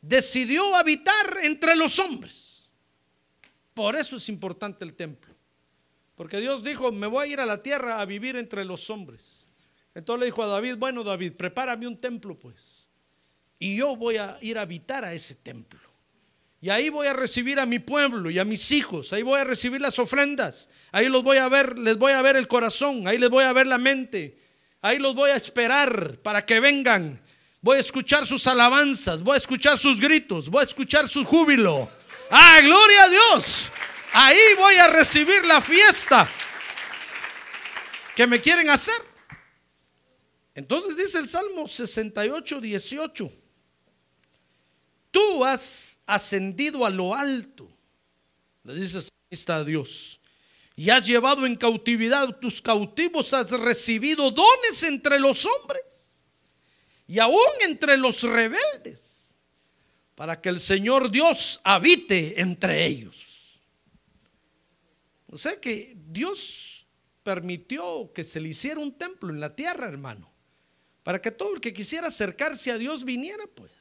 decidió 0.00 0.74
habitar 0.74 1.38
entre 1.42 1.76
los 1.76 1.98
hombres. 1.98 2.68
Por 3.74 3.94
eso 3.94 4.16
es 4.16 4.28
importante 4.28 4.84
el 4.84 4.94
templo. 4.94 5.34
Porque 6.16 6.40
Dios 6.40 6.64
dijo, 6.64 6.90
me 6.90 7.06
voy 7.06 7.28
a 7.28 7.32
ir 7.32 7.40
a 7.40 7.46
la 7.46 7.62
tierra 7.62 8.00
a 8.00 8.04
vivir 8.04 8.34
entre 8.34 8.64
los 8.64 8.90
hombres. 8.90 9.46
Entonces 9.94 10.20
le 10.20 10.26
dijo 10.26 10.42
a 10.42 10.48
David, 10.48 10.76
bueno 10.76 11.04
David, 11.04 11.34
prepárame 11.34 11.86
un 11.86 11.96
templo 11.96 12.36
pues. 12.36 12.88
Y 13.58 13.76
yo 13.76 13.94
voy 13.94 14.16
a 14.16 14.38
ir 14.40 14.58
a 14.58 14.62
habitar 14.62 15.04
a 15.04 15.12
ese 15.12 15.34
templo. 15.36 15.87
Y 16.60 16.70
ahí 16.70 16.88
voy 16.88 17.06
a 17.06 17.12
recibir 17.12 17.60
a 17.60 17.66
mi 17.66 17.78
pueblo 17.78 18.30
y 18.30 18.38
a 18.38 18.44
mis 18.44 18.72
hijos. 18.72 19.12
Ahí 19.12 19.22
voy 19.22 19.38
a 19.38 19.44
recibir 19.44 19.80
las 19.80 19.98
ofrendas. 19.98 20.68
Ahí 20.90 21.08
los 21.08 21.22
voy 21.22 21.36
a 21.36 21.48
ver, 21.48 21.78
les 21.78 21.96
voy 21.96 22.12
a 22.12 22.22
ver 22.22 22.36
el 22.36 22.48
corazón. 22.48 23.06
Ahí 23.06 23.18
les 23.18 23.30
voy 23.30 23.44
a 23.44 23.52
ver 23.52 23.66
la 23.66 23.78
mente. 23.78 24.38
Ahí 24.82 24.98
los 24.98 25.14
voy 25.14 25.30
a 25.30 25.36
esperar 25.36 26.18
para 26.20 26.44
que 26.44 26.58
vengan. 26.58 27.20
Voy 27.60 27.76
a 27.76 27.80
escuchar 27.80 28.26
sus 28.26 28.46
alabanzas. 28.46 29.22
Voy 29.22 29.34
a 29.34 29.38
escuchar 29.38 29.78
sus 29.78 30.00
gritos. 30.00 30.48
Voy 30.48 30.62
a 30.62 30.66
escuchar 30.66 31.08
su 31.08 31.24
júbilo. 31.24 31.90
¡Ah, 32.30 32.58
gloria 32.62 33.04
a 33.04 33.08
Dios! 33.08 33.70
Ahí 34.12 34.38
voy 34.56 34.74
a 34.74 34.88
recibir 34.88 35.44
la 35.44 35.60
fiesta 35.60 36.28
que 38.14 38.26
me 38.26 38.40
quieren 38.40 38.68
hacer. 38.68 39.00
Entonces 40.54 40.96
dice 40.96 41.18
el 41.18 41.28
Salmo 41.28 41.68
68, 41.68 42.60
18. 42.60 43.32
Tú 45.18 45.44
has 45.44 45.98
ascendido 46.06 46.86
a 46.86 46.90
lo 46.90 47.12
alto, 47.12 47.68
le 48.62 48.72
dice 48.74 49.00
a 49.48 49.64
Dios, 49.64 50.20
y 50.76 50.90
has 50.90 51.04
llevado 51.04 51.44
en 51.44 51.56
cautividad 51.56 52.38
tus 52.38 52.62
cautivos, 52.62 53.34
has 53.34 53.50
recibido 53.50 54.30
dones 54.30 54.80
entre 54.84 55.18
los 55.18 55.44
hombres 55.44 55.82
y 57.08 57.18
aún 57.18 57.34
entre 57.62 57.96
los 57.96 58.22
rebeldes, 58.22 59.36
para 60.14 60.40
que 60.40 60.50
el 60.50 60.60
Señor 60.60 61.10
Dios 61.10 61.60
habite 61.64 62.40
entre 62.40 62.86
ellos. 62.86 63.60
O 65.32 65.36
sea 65.36 65.60
que 65.60 65.96
Dios 65.96 66.86
permitió 67.24 68.12
que 68.14 68.22
se 68.22 68.38
le 68.38 68.50
hiciera 68.50 68.78
un 68.78 68.96
templo 68.96 69.30
en 69.30 69.40
la 69.40 69.56
tierra, 69.56 69.88
hermano, 69.88 70.30
para 71.02 71.20
que 71.20 71.32
todo 71.32 71.56
el 71.56 71.60
que 71.60 71.74
quisiera 71.74 72.06
acercarse 72.06 72.70
a 72.70 72.78
Dios 72.78 73.04
viniera, 73.04 73.48
pues. 73.52 73.77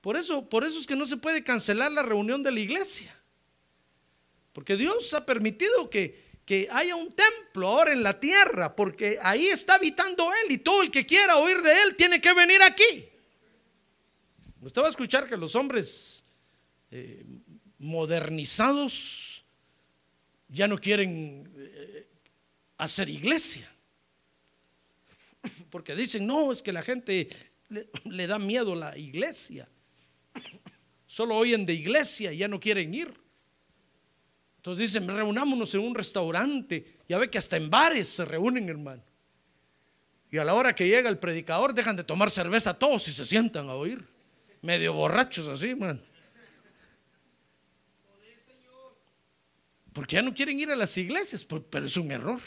Por 0.00 0.16
eso, 0.16 0.48
por 0.48 0.64
eso 0.64 0.78
es 0.78 0.86
que 0.86 0.96
no 0.96 1.06
se 1.06 1.16
puede 1.16 1.42
cancelar 1.42 1.92
la 1.92 2.02
reunión 2.02 2.42
de 2.42 2.52
la 2.52 2.60
iglesia. 2.60 3.14
Porque 4.52 4.76
Dios 4.76 5.12
ha 5.14 5.24
permitido 5.26 5.90
que, 5.90 6.40
que 6.44 6.68
haya 6.70 6.96
un 6.96 7.12
templo 7.12 7.68
ahora 7.68 7.92
en 7.92 8.02
la 8.02 8.18
tierra, 8.18 8.74
porque 8.74 9.18
ahí 9.22 9.46
está 9.46 9.74
habitando 9.74 10.30
Él 10.44 10.52
y 10.52 10.58
todo 10.58 10.82
el 10.82 10.90
que 10.90 11.04
quiera 11.04 11.36
oír 11.36 11.60
de 11.62 11.82
Él 11.82 11.96
tiene 11.96 12.20
que 12.20 12.32
venir 12.32 12.62
aquí. 12.62 13.08
Usted 14.60 14.82
va 14.82 14.86
a 14.86 14.90
escuchar 14.90 15.28
que 15.28 15.36
los 15.36 15.54
hombres 15.54 16.24
eh, 16.90 17.24
modernizados 17.78 19.44
ya 20.48 20.66
no 20.66 20.78
quieren 20.78 21.50
eh, 21.56 22.08
hacer 22.78 23.08
iglesia. 23.08 23.70
Porque 25.70 25.94
dicen, 25.94 26.26
no, 26.26 26.50
es 26.50 26.62
que 26.62 26.72
la 26.72 26.82
gente 26.82 27.28
le, 28.04 28.26
da 28.26 28.38
miedo 28.38 28.74
la 28.74 28.96
iglesia. 28.96 29.68
Solo 31.06 31.36
oyen 31.36 31.66
de 31.66 31.74
iglesia 31.74 32.32
y 32.32 32.38
ya 32.38 32.48
no 32.48 32.60
quieren 32.60 32.94
ir. 32.94 33.12
Entonces 34.56 34.92
dicen, 34.92 35.08
reunámonos 35.08 35.74
en 35.74 35.80
un 35.80 35.94
restaurante. 35.94 36.98
Ya 37.08 37.18
ve 37.18 37.30
que 37.30 37.38
hasta 37.38 37.56
en 37.56 37.70
bares 37.70 38.08
se 38.08 38.24
reúnen, 38.24 38.68
hermano. 38.68 39.02
Y 40.30 40.38
a 40.38 40.44
la 40.44 40.54
hora 40.54 40.74
que 40.74 40.86
llega 40.86 41.08
el 41.08 41.18
predicador, 41.18 41.72
dejan 41.74 41.96
de 41.96 42.04
tomar 42.04 42.30
cerveza 42.30 42.74
todos 42.74 43.08
y 43.08 43.12
se 43.12 43.24
sientan 43.24 43.68
a 43.70 43.74
oír. 43.74 44.04
Medio 44.60 44.92
borrachos 44.92 45.48
así, 45.48 45.70
hermano. 45.70 46.00
Porque 49.92 50.16
ya 50.16 50.22
no 50.22 50.34
quieren 50.34 50.60
ir 50.60 50.70
a 50.70 50.76
las 50.76 50.96
iglesias, 50.98 51.44
pero 51.44 51.86
es 51.86 51.96
un 51.96 52.12
error. 52.12 52.40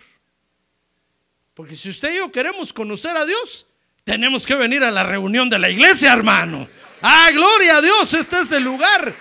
Porque 1.54 1.76
si 1.76 1.90
usted 1.90 2.14
y 2.14 2.18
yo 2.18 2.32
queremos 2.32 2.72
conocer 2.72 3.18
a 3.18 3.26
Dios, 3.26 3.68
tenemos 4.03 4.46
que 4.46 4.55
venir 4.55 4.84
a 4.84 4.91
la 4.91 5.03
reunión 5.03 5.50
de 5.50 5.60
la 5.60 5.70
iglesia, 5.70 6.13
hermano. 6.13 6.67
Ah, 7.01 7.29
gloria 7.31 7.77
a 7.77 7.81
Dios, 7.81 8.13
este 8.13 8.41
es 8.41 8.51
el 8.51 8.63
lugar 8.63 9.13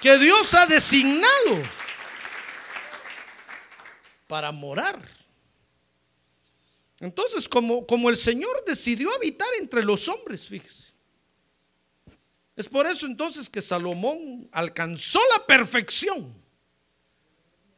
que 0.00 0.18
Dios 0.18 0.52
ha 0.54 0.66
designado 0.66 1.62
para 4.26 4.52
morar. 4.52 5.00
Entonces, 7.00 7.48
como, 7.48 7.86
como 7.86 8.08
el 8.08 8.16
Señor 8.16 8.64
decidió 8.66 9.14
habitar 9.14 9.48
entre 9.60 9.82
los 9.82 10.08
hombres, 10.08 10.48
fíjese. 10.48 10.92
Es 12.56 12.68
por 12.68 12.86
eso 12.86 13.06
entonces 13.06 13.50
que 13.50 13.60
Salomón 13.60 14.48
alcanzó 14.52 15.20
la 15.36 15.44
perfección 15.44 16.32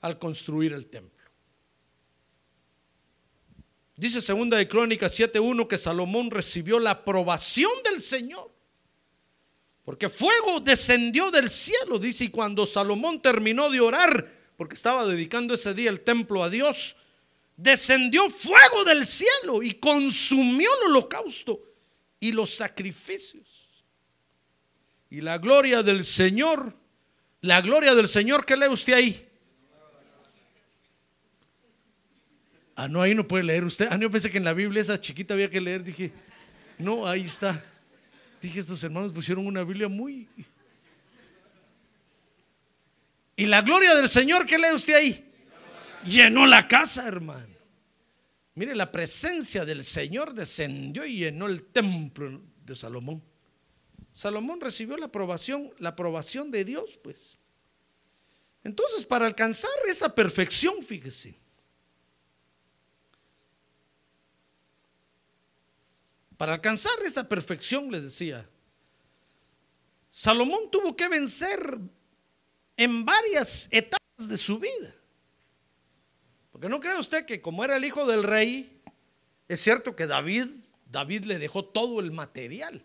al 0.03 0.19
construir 0.19 0.73
el 0.73 0.87
templo. 0.87 1.16
Dice 3.97 4.21
segunda 4.21 4.59
de 4.59 4.69
Crónicas 4.69 5.13
7:1 5.19 5.67
que 5.67 5.79
Salomón 5.79 6.31
recibió 6.31 6.79
la 6.79 6.91
aprobación 6.91 7.73
del 7.85 8.03
Señor. 8.03 8.55
Porque 9.85 10.09
fuego 10.09 10.61
descendió 10.61 11.31
del 11.31 11.49
cielo, 11.49 11.99
dice, 11.99 12.25
y 12.25 12.29
cuando 12.29 12.67
Salomón 12.67 13.23
terminó 13.23 13.71
de 13.71 13.81
orar, 13.81 14.33
porque 14.57 14.75
estaba 14.75 15.07
dedicando 15.07 15.55
ese 15.55 15.75
día 15.75 15.91
el 15.91 16.01
templo 16.01 16.43
a 16.43 16.51
Dios, 16.51 16.97
descendió 17.57 18.29
fuego 18.29 18.85
del 18.85 19.07
cielo 19.07 19.63
y 19.63 19.75
consumió 19.75 20.69
el 20.81 20.91
holocausto 20.91 21.63
y 22.19 22.33
los 22.33 22.55
sacrificios. 22.55 23.85
Y 25.09 25.21
la 25.21 25.39
gloria 25.39 25.83
del 25.83 26.05
Señor, 26.05 26.77
la 27.41 27.61
gloria 27.61 27.95
del 27.95 28.09
Señor, 28.09 28.45
¿qué 28.45 28.57
lee 28.57 28.69
usted 28.69 28.95
ahí? 28.95 29.26
Ah, 32.77 32.89
no, 32.89 33.01
ahí 33.01 33.15
no 33.15 33.27
puede 33.27 33.43
leer 33.43 33.65
usted. 33.65 33.89
Ah, 33.91 33.97
no, 33.97 34.03
yo 34.03 34.11
pensé 34.11 34.31
que 34.31 34.37
en 34.37 34.45
la 34.45 34.53
Biblia 34.53 34.83
esa 34.83 35.01
chiquita 35.01 35.33
había 35.33 35.49
que 35.49 35.63
leer. 35.63 35.83
Dije, 35.83 36.13
no, 36.79 37.07
ahí 37.07 37.23
está. 37.23 37.65
Dije, 38.43 38.61
estos 38.61 38.85
hermanos 38.85 39.13
pusieron 39.13 39.47
una 39.47 39.65
Biblia 39.65 39.89
muy... 39.89 40.29
Y 43.35 43.47
la 43.47 43.63
gloria 43.63 43.95
del 43.95 44.09
Señor, 44.09 44.47
¿qué 44.47 44.59
lee 44.59 44.75
usted 44.75 44.95
ahí? 44.95 45.33
Llenó 46.05 46.47
la 46.47 46.69
casa, 46.69 47.07
hermano. 47.09 47.55
Mire, 48.55 48.75
la 48.75 48.91
presencia 48.93 49.65
del 49.65 49.85
Señor 49.85 50.35
descendió 50.35 51.05
y 51.05 51.19
llenó 51.19 51.47
el 51.47 51.65
templo 51.65 52.43
de 52.65 52.75
Salomón. 52.75 53.23
Salomón 54.13 54.61
recibió 54.61 54.97
la 54.97 55.07
aprobación, 55.07 55.71
la 55.79 55.91
aprobación 55.91 56.51
de 56.51 56.65
Dios, 56.65 56.99
pues. 57.03 57.39
Entonces, 58.65 59.05
para 59.05 59.27
alcanzar 59.27 59.71
esa 59.87 60.15
perfección, 60.15 60.83
fíjese, 60.83 61.39
Para 66.37 66.55
alcanzar 66.55 66.93
esa 67.05 67.29
perfección, 67.29 67.91
les 67.91 68.03
decía, 68.03 68.49
Salomón 70.11 70.71
tuvo 70.71 70.97
que 70.97 71.09
vencer 71.09 71.79
en 72.77 73.05
varias 73.05 73.69
etapas 73.71 74.29
de 74.29 74.37
su 74.37 74.59
vida. 74.59 74.95
Porque 76.53 76.69
no 76.69 76.81
cree 76.81 76.99
usted 76.99 77.25
que 77.27 77.41
como 77.41 77.65
era 77.65 77.77
el 77.77 77.85
hijo 77.85 78.07
del 78.07 78.23
rey, 78.23 78.83
es 79.49 79.61
cierto 79.61 79.95
que 79.95 80.07
David, 80.07 80.49
David 80.87 81.25
le 81.25 81.39
dejó 81.39 81.65
todo 81.65 82.01
el 82.01 82.13
material. 82.13 82.85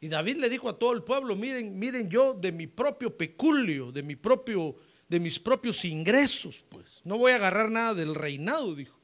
Y 0.00 0.08
David 0.08 0.36
le 0.36 0.48
dijo 0.48 0.68
a 0.68 0.78
todo 0.78 0.92
el 0.92 1.02
pueblo, 1.02 1.36
miren, 1.36 1.78
miren 1.78 2.08
yo 2.08 2.34
de 2.34 2.52
mi 2.52 2.66
propio 2.66 3.16
peculio, 3.16 3.92
de 3.92 4.02
mi 4.02 4.16
propio 4.16 4.76
de 5.08 5.20
mis 5.20 5.38
propios 5.38 5.84
ingresos, 5.84 6.64
pues 6.68 7.00
no 7.04 7.16
voy 7.16 7.32
a 7.32 7.36
agarrar 7.36 7.70
nada 7.70 7.94
del 7.94 8.14
reinado, 8.14 8.74
dijo 8.74 8.97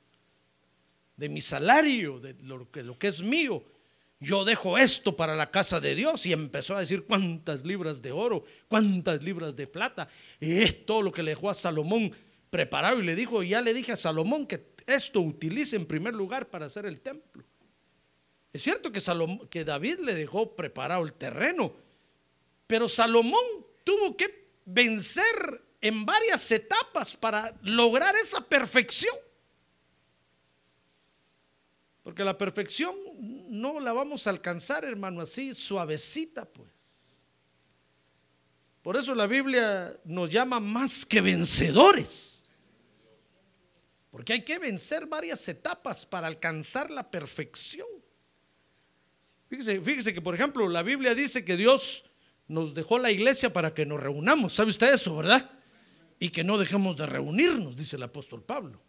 de 1.16 1.28
mi 1.28 1.40
salario, 1.40 2.21
de 2.21 2.35
lo 2.42 2.71
que, 2.71 2.83
lo 2.83 2.99
que 2.99 3.09
es 3.09 3.23
mío. 3.23 3.64
Yo 4.21 4.44
dejo 4.44 4.78
esto 4.78 5.16
para 5.16 5.35
la 5.35 5.50
casa 5.50 5.80
de 5.80 5.94
Dios 5.94 6.25
y 6.25 6.33
empezó 6.33 6.76
a 6.76 6.80
decir 6.80 7.04
cuántas 7.04 7.64
libras 7.64 8.00
de 8.00 8.12
oro, 8.12 8.44
cuántas 8.68 9.23
libras 9.23 9.54
de 9.54 9.66
plata. 9.66 10.09
Y 10.40 10.59
es 10.59 10.87
todo 10.87 11.02
lo 11.02 11.12
que 11.12 11.23
le 11.23 11.33
dejó 11.33 11.50
a 11.50 11.54
Salomón 11.54 12.11
preparado 12.49 13.00
y 13.00 13.04
le 13.04 13.16
dijo, 13.16 13.42
ya 13.42 13.61
le 13.61 13.75
dije 13.75 13.92
a 13.92 13.97
Salomón 13.97 14.47
que 14.47 14.75
esto 14.87 15.21
utilice 15.21 15.76
en 15.76 15.87
primer 15.87 16.14
lugar 16.14 16.49
para 16.49 16.66
hacer 16.66 16.87
el 16.87 17.00
templo. 17.00 17.44
Es 18.52 18.62
cierto 18.62 18.92
que, 18.92 19.00
Salomón, 19.00 19.49
que 19.49 19.64
David 19.64 19.99
le 19.99 20.14
dejó 20.14 20.54
preparado 20.54 21.02
el 21.02 21.12
terreno, 21.12 21.75
pero 22.66 22.88
Salomón 22.88 23.44
tuvo 23.83 24.16
que 24.16 24.49
vencer 24.64 25.64
en 25.80 26.06
varias 26.06 26.50
etapas 26.50 27.16
para 27.16 27.54
lograr 27.62 28.14
esa 28.16 28.40
perfección. 28.40 29.14
Porque 32.04 32.23
la 32.23 32.37
perfección 32.37 32.94
no 33.49 33.80
la 33.80 33.94
vamos 33.94 34.26
a 34.26 34.30
alcanzar, 34.30 34.84
hermano, 34.84 35.23
así 35.23 35.54
suavecita, 35.54 36.44
pues. 36.44 36.68
Por 38.82 38.99
eso 38.99 39.14
la 39.14 39.26
Biblia 39.26 39.99
nos 40.04 40.28
llama 40.28 40.61
más 40.61 41.06
que 41.06 41.23
vencedores. 41.23 42.42
Porque 44.11 44.34
hay 44.34 44.44
que 44.44 44.58
vencer 44.58 45.06
varias 45.06 45.49
etapas 45.49 46.04
para 46.04 46.26
alcanzar 46.26 46.90
la 46.90 47.11
perfección. 47.11 47.88
Fíjese, 49.49 49.80
fíjese 49.80 50.12
que, 50.12 50.20
por 50.20 50.34
ejemplo, 50.34 50.68
la 50.68 50.82
Biblia 50.82 51.14
dice 51.14 51.42
que 51.42 51.56
Dios 51.56 52.04
nos 52.46 52.75
dejó 52.75 52.99
la 52.99 53.11
iglesia 53.11 53.50
para 53.50 53.73
que 53.73 53.87
nos 53.87 53.99
reunamos. 53.99 54.52
¿Sabe 54.52 54.68
usted 54.68 54.92
eso, 54.92 55.16
verdad? 55.16 55.50
Y 56.18 56.28
que 56.28 56.44
no 56.44 56.58
dejemos 56.58 56.99
de 56.99 57.06
reunirnos, 57.06 57.75
dice 57.75 57.96
el 57.96 58.02
apóstol 58.02 58.42
Pablo. 58.42 58.82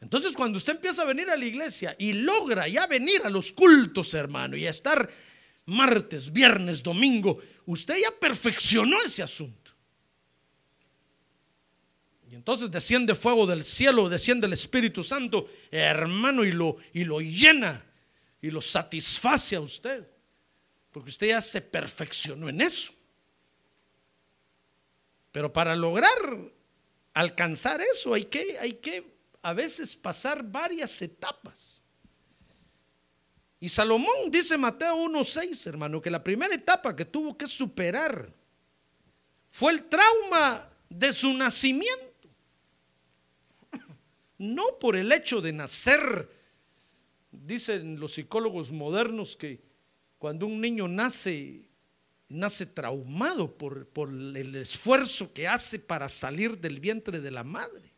Entonces, 0.00 0.34
cuando 0.34 0.58
usted 0.58 0.74
empieza 0.74 1.02
a 1.02 1.06
venir 1.06 1.30
a 1.30 1.36
la 1.36 1.44
iglesia 1.44 1.96
y 1.98 2.12
logra 2.12 2.68
ya 2.68 2.86
venir 2.86 3.22
a 3.24 3.30
los 3.30 3.52
cultos, 3.52 4.12
hermano, 4.14 4.56
y 4.56 4.66
a 4.66 4.70
estar 4.70 5.08
martes, 5.66 6.32
viernes, 6.32 6.82
domingo, 6.82 7.40
usted 7.66 7.96
ya 7.96 8.10
perfeccionó 8.18 9.00
ese 9.02 9.22
asunto. 9.22 9.72
Y 12.30 12.34
entonces 12.34 12.70
desciende 12.70 13.14
fuego 13.14 13.46
del 13.46 13.64
cielo, 13.64 14.08
desciende 14.08 14.46
el 14.46 14.52
Espíritu 14.52 15.04
Santo, 15.04 15.48
hermano, 15.70 16.44
y 16.44 16.52
lo, 16.52 16.76
y 16.92 17.04
lo 17.04 17.20
llena 17.20 17.84
y 18.42 18.50
lo 18.50 18.60
satisface 18.60 19.56
a 19.56 19.60
usted. 19.60 20.06
Porque 20.90 21.10
usted 21.10 21.28
ya 21.28 21.40
se 21.40 21.60
perfeccionó 21.60 22.48
en 22.48 22.60
eso. 22.60 22.92
Pero 25.32 25.52
para 25.52 25.74
lograr 25.74 26.08
alcanzar 27.14 27.80
eso 27.80 28.12
hay 28.14 28.24
que, 28.24 28.58
hay 28.58 28.74
que 28.74 29.13
a 29.44 29.52
veces 29.52 29.94
pasar 29.94 30.42
varias 30.42 31.02
etapas. 31.02 31.84
Y 33.60 33.68
Salomón 33.68 34.30
dice 34.30 34.56
Mateo 34.56 34.96
1.6, 34.96 35.66
hermano, 35.66 36.00
que 36.00 36.10
la 36.10 36.24
primera 36.24 36.54
etapa 36.54 36.96
que 36.96 37.04
tuvo 37.04 37.36
que 37.36 37.46
superar 37.46 38.32
fue 39.50 39.72
el 39.72 39.84
trauma 39.84 40.66
de 40.88 41.12
su 41.12 41.30
nacimiento. 41.34 42.26
No 44.38 44.78
por 44.80 44.96
el 44.96 45.12
hecho 45.12 45.42
de 45.42 45.52
nacer, 45.52 46.30
dicen 47.30 48.00
los 48.00 48.14
psicólogos 48.14 48.72
modernos 48.72 49.36
que 49.36 49.60
cuando 50.16 50.46
un 50.46 50.58
niño 50.58 50.88
nace, 50.88 51.68
nace 52.30 52.64
traumado 52.64 53.58
por, 53.58 53.86
por 53.88 54.08
el 54.08 54.56
esfuerzo 54.56 55.34
que 55.34 55.46
hace 55.46 55.78
para 55.78 56.08
salir 56.08 56.58
del 56.58 56.80
vientre 56.80 57.20
de 57.20 57.30
la 57.30 57.44
madre. 57.44 57.93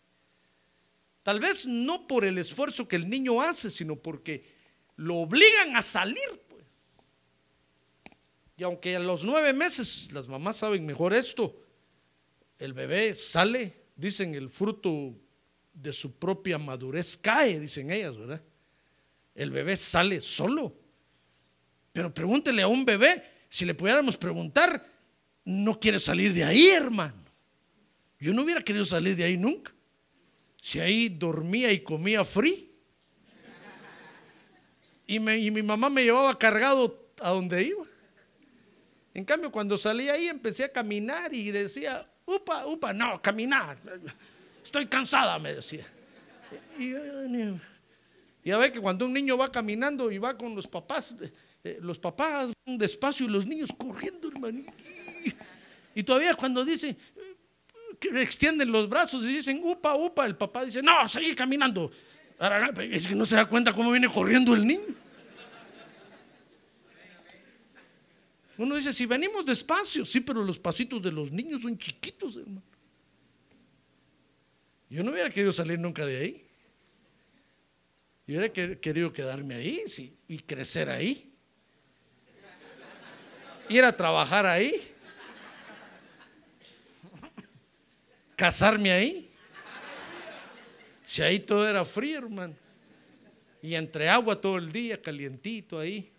Tal 1.27 1.41
vez 1.41 1.67
no 1.67 2.07
por 2.07 2.25
el 2.25 2.39
esfuerzo 2.39 2.87
que 2.87 2.95
el 2.95 3.11
niño 3.11 3.43
hace, 3.43 3.69
sino 3.69 3.97
porque 3.97 4.45
lo 4.95 5.17
obligan 5.17 5.75
a 5.75 5.83
salir, 5.83 6.41
pues. 6.49 6.65
Y 8.57 8.63
aunque 8.63 8.95
a 8.95 9.01
los 9.01 9.25
nueve 9.25 9.53
meses, 9.53 10.13
las 10.13 10.29
mamás 10.29 10.59
saben 10.59 10.87
mejor 10.87 11.13
esto, 11.13 11.61
el 12.61 12.75
bebé 12.75 13.13
sale, 13.13 13.73
dicen 13.97 14.37
el 14.37 14.49
fruto 14.49 15.17
de 15.73 15.93
su 15.93 16.17
propia 16.17 16.59
madurez 16.59 17.17
cae, 17.17 17.59
dicen 17.59 17.91
ellas, 17.91 18.17
¿verdad? 18.17 18.41
El 19.35 19.51
bebé 19.51 19.77
sale 19.77 20.21
solo. 20.21 20.79
Pero 21.93 22.15
pregúntele 22.15 22.63
a 22.63 22.69
un 22.69 22.85
bebé, 22.85 23.25
si 23.51 23.65
le 23.65 23.75
pudiéramos 23.75 24.17
preguntar, 24.17 24.89
no 25.45 25.81
quiere 25.81 25.99
salir 25.99 26.33
de 26.33 26.45
ahí, 26.45 26.69
hermano. 26.69 27.25
Yo 28.21 28.33
no 28.33 28.43
hubiera 28.43 28.63
querido 28.63 28.85
salir 28.85 29.17
de 29.17 29.25
ahí 29.25 29.37
nunca. 29.37 29.76
Si 30.67 30.81
ahí 30.81 31.09
dormía 31.09 31.71
y 31.71 31.79
comía 31.79 32.25
free. 32.25 32.69
Y, 35.07 35.21
mi 35.21 35.63
mamá 35.63 35.89
me 35.89 36.03
llevaba 36.03 36.37
cargado 36.37 37.13
a 37.21 37.31
donde 37.31 37.63
iba. 37.63 37.85
En 39.15 39.25
cambio, 39.25 39.53
cuando 39.53 39.79
salí 39.79 40.09
ahí 40.09 40.27
empecé 40.27 40.65
a 40.65 40.73
caminar 40.73 41.33
y 41.33 41.53
decía, 41.53 42.05
upa, 42.25 42.67
upa, 42.67 42.93
no, 42.93 43.23
caminar. 43.23 43.79
Estoy 44.65 44.87
cansada, 44.87 45.39
me 45.39 45.55
decía. 45.55 45.87
Y, 46.77 46.95
y 48.43 48.51
a 48.51 48.59
ver 48.59 48.73
que 48.73 48.81
cuando 48.81 49.07
un 49.07 49.13
niño 49.13 49.39
va 49.39 49.53
caminando 49.53 50.11
y 50.11 50.19
va 50.19 50.37
con 50.37 50.57
los 50.57 50.67
papás, 50.67 51.15
eh, 51.63 51.79
los 51.81 52.01
papás 52.01 52.51
van 52.67 52.77
despacio 52.77 53.27
y 53.27 53.29
los 53.29 53.47
niños 53.47 53.71
corriendo, 53.79 54.27
hermano. 54.27 54.65
Y 55.95 56.03
todavía 56.03 56.35
cuando 56.35 56.65
dicen, 56.65 56.95
extienden 58.01 58.71
los 58.71 58.89
brazos 58.89 59.25
y 59.25 59.29
dicen, 59.29 59.61
upa, 59.63 59.95
upa, 59.95 60.27
el 60.27 60.37
papá 60.37 60.65
dice, 60.65 60.83
no, 60.83 61.09
sigue 61.09 61.35
caminando. 61.35 61.91
Es 62.91 63.07
que 63.07 63.15
no 63.15 63.25
se 63.25 63.37
da 63.37 63.47
cuenta 63.47 63.73
cómo 63.73 63.91
viene 63.91 64.09
corriendo 64.09 64.55
el 64.55 64.67
niño. 64.67 64.95
Uno 68.59 68.77
dice, 68.77 68.93
si 68.93 69.05
venimos 69.05 69.45
despacio, 69.45 70.05
sí, 70.05 70.21
pero 70.21 70.43
los 70.43 70.59
pasitos 70.59 71.03
de 71.03 71.13
los 71.13 71.31
niños 71.31 71.61
son 71.63 71.77
chiquitos, 71.77 72.37
hermano. 72.37 72.63
Yo 74.89 75.03
no 75.03 75.11
hubiera 75.11 75.31
querido 75.31 75.53
salir 75.53 75.79
nunca 75.79 76.07
de 76.07 76.17
ahí. 76.17 76.47
Yo 78.27 78.39
hubiera 78.39 78.53
querido 78.53 79.13
quedarme 79.13 79.57
ahí 79.57 79.83
sí, 79.87 80.17
y 80.27 80.39
crecer 80.39 80.89
ahí. 80.89 81.33
Ir 83.69 83.85
a 83.85 83.97
trabajar 83.97 84.47
ahí. 84.47 84.96
Casarme 88.37 88.93
ahí. 88.93 89.31
Si 91.03 91.23
ahí 91.23 91.41
todo 91.41 91.67
era 91.67 91.85
frío, 91.85 92.19
hermano. 92.19 92.55
Y 93.63 93.75
entre 93.75 94.09
agua 94.09 94.41
todo 94.41 94.59
el 94.59 94.71
día, 94.71 95.01
calientito 95.01 95.79
ahí, 95.79 96.13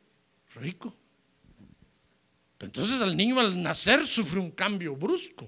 rico. 0.56 0.94
Entonces 2.60 3.00
al 3.02 3.16
niño 3.16 3.40
al 3.40 3.62
nacer 3.62 4.06
sufre 4.08 4.40
un 4.40 4.52
cambio 4.52 4.96
brusco. 4.96 5.48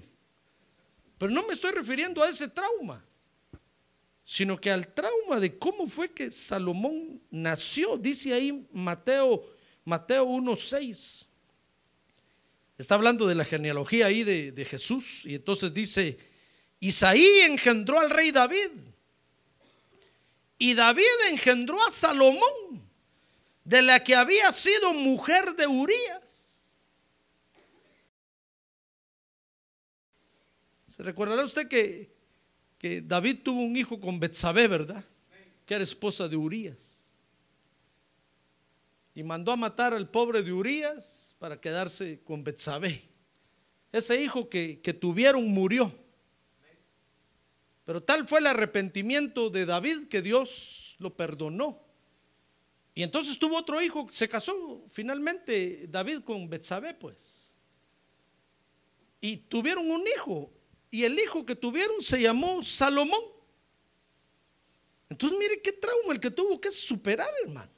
Pero 1.18 1.32
no 1.32 1.46
me 1.46 1.52
estoy 1.52 1.72
refiriendo 1.72 2.22
a 2.22 2.28
ese 2.30 2.48
trauma, 2.48 3.04
sino 4.24 4.58
que 4.58 4.70
al 4.70 4.88
trauma 4.88 5.40
de 5.40 5.58
cómo 5.58 5.86
fue 5.86 6.10
que 6.12 6.30
Salomón 6.30 7.20
nació. 7.30 7.98
Dice 7.98 8.32
ahí 8.32 8.66
Mateo, 8.72 9.44
Mateo 9.84 10.24
1.6. 10.26 11.26
Está 12.78 12.94
hablando 12.94 13.26
de 13.26 13.34
la 13.34 13.44
genealogía 13.44 14.06
ahí 14.06 14.22
de, 14.22 14.52
de 14.52 14.64
Jesús. 14.64 15.26
Y 15.26 15.34
entonces 15.34 15.74
dice, 15.74 16.16
Isaí 16.80 17.40
engendró 17.42 18.00
al 18.00 18.08
rey 18.08 18.30
David. 18.30 18.70
Y 20.58 20.74
David 20.74 21.04
engendró 21.30 21.86
a 21.86 21.90
Salomón, 21.90 22.82
de 23.64 23.82
la 23.82 24.02
que 24.02 24.14
había 24.14 24.50
sido 24.52 24.92
mujer 24.94 25.54
de 25.54 25.66
Urías. 25.66 26.68
¿Se 30.88 31.02
recordará 31.02 31.44
usted 31.44 31.68
que, 31.68 32.10
que 32.78 33.00
David 33.00 33.38
tuvo 33.42 33.62
un 33.62 33.76
hijo 33.76 34.00
con 34.00 34.18
Betsabé, 34.18 34.66
verdad? 34.66 35.04
Que 35.64 35.74
era 35.74 35.84
esposa 35.84 36.28
de 36.28 36.36
Urías. 36.36 37.14
Y 39.14 39.22
mandó 39.22 39.52
a 39.52 39.56
matar 39.56 39.94
al 39.94 40.08
pobre 40.10 40.42
de 40.42 40.52
Urías 40.52 41.34
para 41.38 41.60
quedarse 41.60 42.20
con 42.24 42.44
Betsabé. 42.44 43.02
Ese 43.92 44.20
hijo 44.20 44.48
que, 44.48 44.80
que 44.82 44.92
tuvieron 44.92 45.48
murió. 45.48 45.90
Pero 47.90 48.04
tal 48.04 48.28
fue 48.28 48.38
el 48.38 48.46
arrepentimiento 48.46 49.50
de 49.50 49.66
David 49.66 50.06
que 50.06 50.22
Dios 50.22 50.94
lo 51.00 51.16
perdonó. 51.16 51.82
Y 52.94 53.02
entonces 53.02 53.36
tuvo 53.36 53.56
otro 53.56 53.82
hijo, 53.82 54.08
se 54.12 54.28
casó 54.28 54.84
finalmente 54.88 55.88
David 55.88 56.20
con 56.20 56.48
Betsabé, 56.48 56.94
pues. 56.94 57.52
Y 59.20 59.38
tuvieron 59.38 59.90
un 59.90 60.04
hijo, 60.06 60.52
y 60.88 61.02
el 61.02 61.18
hijo 61.18 61.44
que 61.44 61.56
tuvieron 61.56 62.00
se 62.00 62.22
llamó 62.22 62.62
Salomón. 62.62 63.24
Entonces 65.08 65.36
mire 65.36 65.60
qué 65.60 65.72
trauma 65.72 66.12
el 66.12 66.20
que 66.20 66.30
tuvo 66.30 66.60
que 66.60 66.70
superar, 66.70 67.34
hermano. 67.42 67.72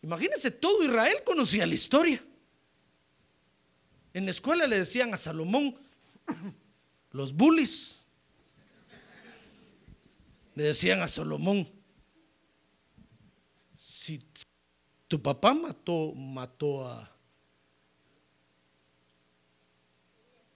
Imagínense, 0.00 0.52
todo 0.52 0.84
Israel 0.84 1.24
conocía 1.24 1.66
la 1.66 1.74
historia. 1.74 2.24
En 4.14 4.26
la 4.26 4.30
escuela 4.30 4.64
le 4.68 4.78
decían 4.78 5.12
a 5.12 5.18
Salomón 5.18 5.76
los 7.10 7.32
bullies 7.32 8.01
le 10.54 10.64
decían 10.64 11.02
a 11.02 11.08
Salomón, 11.08 11.68
si 13.76 14.20
tu 15.08 15.22
papá 15.22 15.54
mató, 15.54 16.12
mató 16.14 16.86
a, 16.86 17.10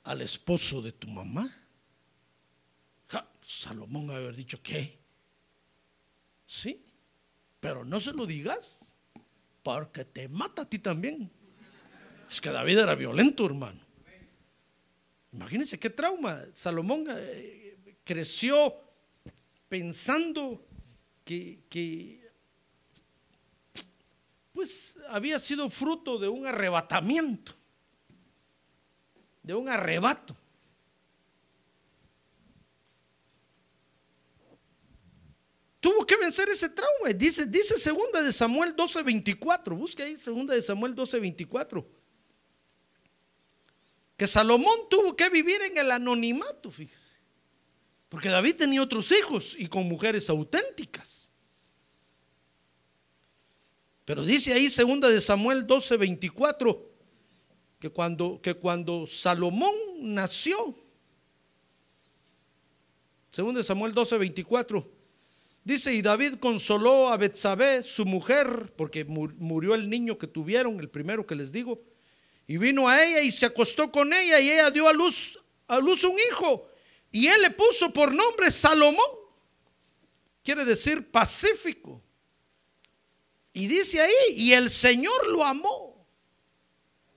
al 0.04 0.22
esposo 0.22 0.82
de 0.82 0.92
tu 0.92 1.08
mamá, 1.08 1.62
Salomón 3.46 4.10
haber 4.10 4.34
dicho 4.34 4.60
que 4.60 4.98
sí, 6.46 6.84
pero 7.60 7.84
no 7.84 8.00
se 8.00 8.12
lo 8.12 8.26
digas, 8.26 8.80
porque 9.62 10.04
te 10.04 10.28
mata 10.28 10.62
a 10.62 10.68
ti 10.68 10.80
también. 10.80 11.30
Es 12.28 12.40
que 12.40 12.50
David 12.50 12.78
era 12.78 12.96
violento, 12.96 13.46
hermano. 13.46 13.80
Imagínense 15.32 15.78
qué 15.78 15.90
trauma. 15.90 16.44
Salomón 16.54 17.06
eh, 17.08 17.98
creció 18.02 18.85
pensando 19.68 20.64
que, 21.24 22.20
pues 24.52 24.96
había 25.08 25.38
sido 25.38 25.68
fruto 25.68 26.18
de 26.18 26.28
un 26.28 26.46
arrebatamiento, 26.46 27.52
de 29.42 29.54
un 29.54 29.68
arrebato. 29.68 30.36
Tuvo 35.80 36.04
que 36.04 36.16
vencer 36.16 36.48
ese 36.48 36.68
trauma. 36.68 37.12
Dice, 37.14 37.46
dice 37.46 37.78
segunda 37.78 38.20
de 38.20 38.32
Samuel 38.32 38.74
12:24. 38.74 39.76
Busque 39.76 40.02
ahí 40.02 40.18
segunda 40.18 40.52
de 40.54 40.62
Samuel 40.62 40.96
12:24. 40.96 41.86
Que 44.16 44.26
Salomón 44.26 44.88
tuvo 44.90 45.14
que 45.14 45.28
vivir 45.28 45.62
en 45.62 45.78
el 45.78 45.90
anonimato, 45.92 46.72
fíjese. 46.72 47.05
Porque 48.08 48.28
David 48.28 48.56
tenía 48.56 48.82
otros 48.82 49.10
hijos 49.12 49.56
y 49.58 49.66
con 49.66 49.88
mujeres 49.88 50.30
auténticas. 50.30 51.30
Pero 54.04 54.24
dice 54.24 54.52
ahí 54.52 54.70
segunda 54.70 55.08
de 55.08 55.20
Samuel 55.20 55.66
12:24 55.66 56.80
que 57.80 57.90
cuando 57.90 58.40
que 58.40 58.54
cuando 58.54 59.06
Salomón 59.06 59.74
nació 60.00 60.76
segunda 63.30 63.58
de 63.58 63.64
Samuel 63.64 63.92
12:24 63.92 64.86
Dice, 65.66 65.92
y 65.92 66.00
David 66.00 66.34
consoló 66.38 67.08
a 67.08 67.16
Betsabé, 67.16 67.82
su 67.82 68.04
mujer, 68.04 68.72
porque 68.76 69.04
murió 69.04 69.74
el 69.74 69.90
niño 69.90 70.16
que 70.16 70.28
tuvieron, 70.28 70.78
el 70.78 70.88
primero 70.88 71.26
que 71.26 71.34
les 71.34 71.50
digo, 71.50 71.82
y 72.46 72.56
vino 72.56 72.88
a 72.88 73.04
ella 73.04 73.20
y 73.22 73.32
se 73.32 73.46
acostó 73.46 73.90
con 73.90 74.12
ella 74.12 74.38
y 74.38 74.48
ella 74.48 74.70
dio 74.70 74.88
a 74.88 74.92
luz 74.92 75.36
a 75.66 75.80
luz 75.80 76.04
un 76.04 76.16
hijo 76.30 76.68
y 77.20 77.26
él 77.28 77.42
le 77.42 77.50
puso 77.50 77.92
por 77.92 78.14
nombre 78.14 78.50
Salomón. 78.50 79.04
Quiere 80.42 80.64
decir 80.64 81.10
pacífico. 81.10 82.02
Y 83.52 83.66
dice 83.66 84.00
ahí, 84.00 84.34
y 84.36 84.52
el 84.52 84.70
Señor 84.70 85.28
lo 85.28 85.44
amó. 85.44 86.06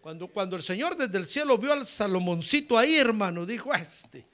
Cuando, 0.01 0.27
cuando 0.27 0.55
el 0.55 0.63
Señor 0.63 0.95
desde 0.95 1.17
el 1.17 1.27
cielo 1.27 1.57
vio 1.57 1.73
al 1.73 1.85
Salomoncito 1.85 2.77
ahí, 2.77 2.95
hermano, 2.95 3.45
dijo, 3.45 3.73
este, 3.73 4.25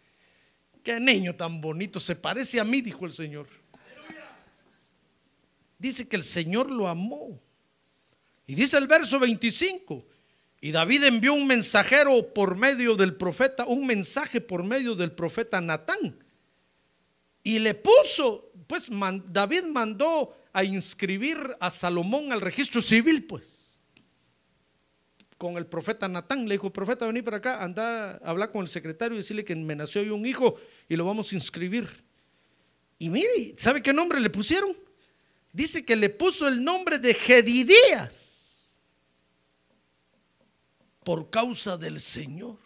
qué 0.84 1.00
niño 1.00 1.36
tan 1.36 1.60
bonito, 1.60 2.00
se 2.00 2.16
parece 2.16 2.60
a 2.60 2.64
mí, 2.64 2.82
dijo 2.82 3.06
el 3.06 3.12
Señor 3.12 3.48
dice 5.78 6.08
que 6.08 6.16
el 6.16 6.24
Señor 6.24 6.72
lo 6.72 6.88
amó. 6.88 7.40
Y 8.48 8.56
dice 8.56 8.78
el 8.78 8.88
verso 8.88 9.20
25, 9.20 10.06
y 10.62 10.72
David 10.72 11.04
envió 11.04 11.34
un 11.34 11.46
mensajero 11.46 12.34
por 12.34 12.56
medio 12.56 12.96
del 12.96 13.16
profeta, 13.16 13.66
un 13.66 13.86
mensaje 13.86 14.42
por 14.42 14.64
medio 14.64 14.96
del 14.96 15.12
profeta 15.12 15.62
Natán. 15.62 16.18
Y 17.44 17.60
le 17.60 17.76
puso, 17.76 18.52
pues 18.66 18.90
David 19.28 19.64
mandó 19.66 20.36
a 20.52 20.64
inscribir 20.64 21.38
a 21.60 21.70
Salomón 21.70 22.32
al 22.32 22.42
registro 22.42 22.82
civil, 22.82 23.26
pues. 23.26 23.80
Con 25.38 25.58
el 25.58 25.68
profeta 25.68 26.08
Natán, 26.08 26.48
le 26.48 26.56
dijo, 26.56 26.72
profeta, 26.74 27.06
vení 27.06 27.22
para 27.22 27.38
acá, 27.38 27.64
anda 27.64 28.12
a 28.12 28.30
hablar 28.30 28.52
con 28.52 28.62
el 28.62 28.68
secretario 28.68 29.16
y 29.16 29.20
decirle 29.20 29.46
que 29.46 29.56
me 29.56 29.76
nació 29.76 30.02
hoy 30.02 30.10
un 30.10 30.26
hijo 30.26 30.56
y 30.90 30.96
lo 30.96 31.06
vamos 31.06 31.32
a 31.32 31.36
inscribir. 31.36 32.04
Y 32.98 33.10
mire, 33.10 33.54
¿sabe 33.58 33.84
qué 33.84 33.94
nombre 33.94 34.20
le 34.20 34.30
pusieron? 34.30 34.76
dice 35.56 35.86
que 35.86 35.96
le 35.96 36.10
puso 36.10 36.50
el 36.50 36.62
nombre 36.62 37.00
de 37.00 37.14
Gedidías 37.14 38.35
por 41.06 41.30
causa 41.30 41.78
del 41.78 42.02
Señor. 42.02 42.58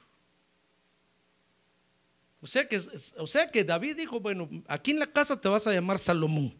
O 2.41 2.47
sea, 2.47 2.67
que, 2.67 2.81
o 3.17 3.27
sea 3.27 3.51
que 3.51 3.65
David 3.65 3.97
dijo, 3.97 4.19
bueno, 4.19 4.49
aquí 4.67 4.91
en 4.91 4.99
la 4.99 5.11
casa 5.11 5.39
te 5.39 5.49
vas 5.49 5.67
a 5.67 5.73
llamar 5.73 5.99
Salomón, 5.99 6.55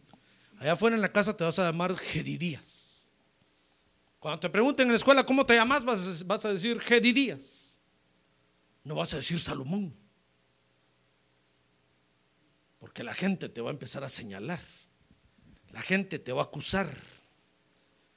allá 0.60 0.74
afuera 0.74 0.96
en 0.96 1.02
la 1.02 1.12
casa 1.12 1.36
te 1.36 1.44
vas 1.46 1.58
a 1.58 1.64
llamar 1.64 1.98
Gedidías. 1.98 2.90
Cuando 4.20 4.42
te 4.42 4.50
pregunten 4.50 4.88
en 4.88 4.92
la 4.92 4.98
escuela 4.98 5.26
cómo 5.26 5.46
te 5.46 5.56
llamas, 5.56 5.86
vas, 5.86 6.46
a 6.46 6.54
decir 6.54 6.82
Gedidías. 6.82 7.80
No 8.84 8.96
vas 8.96 9.14
a 9.14 9.18
decir 9.18 9.40
Salomón. 9.40 9.96
Porque 12.80 13.04
la 13.04 13.14
gente 13.14 13.48
te 13.48 13.62
va 13.62 13.70
a 13.70 13.74
empezar 13.74 14.04
a 14.04 14.10
señalar. 14.10 14.60
La 15.72 15.82
gente 15.82 16.20
te 16.20 16.34
va 16.34 16.42
a 16.42 16.46
acusar. 16.46 16.94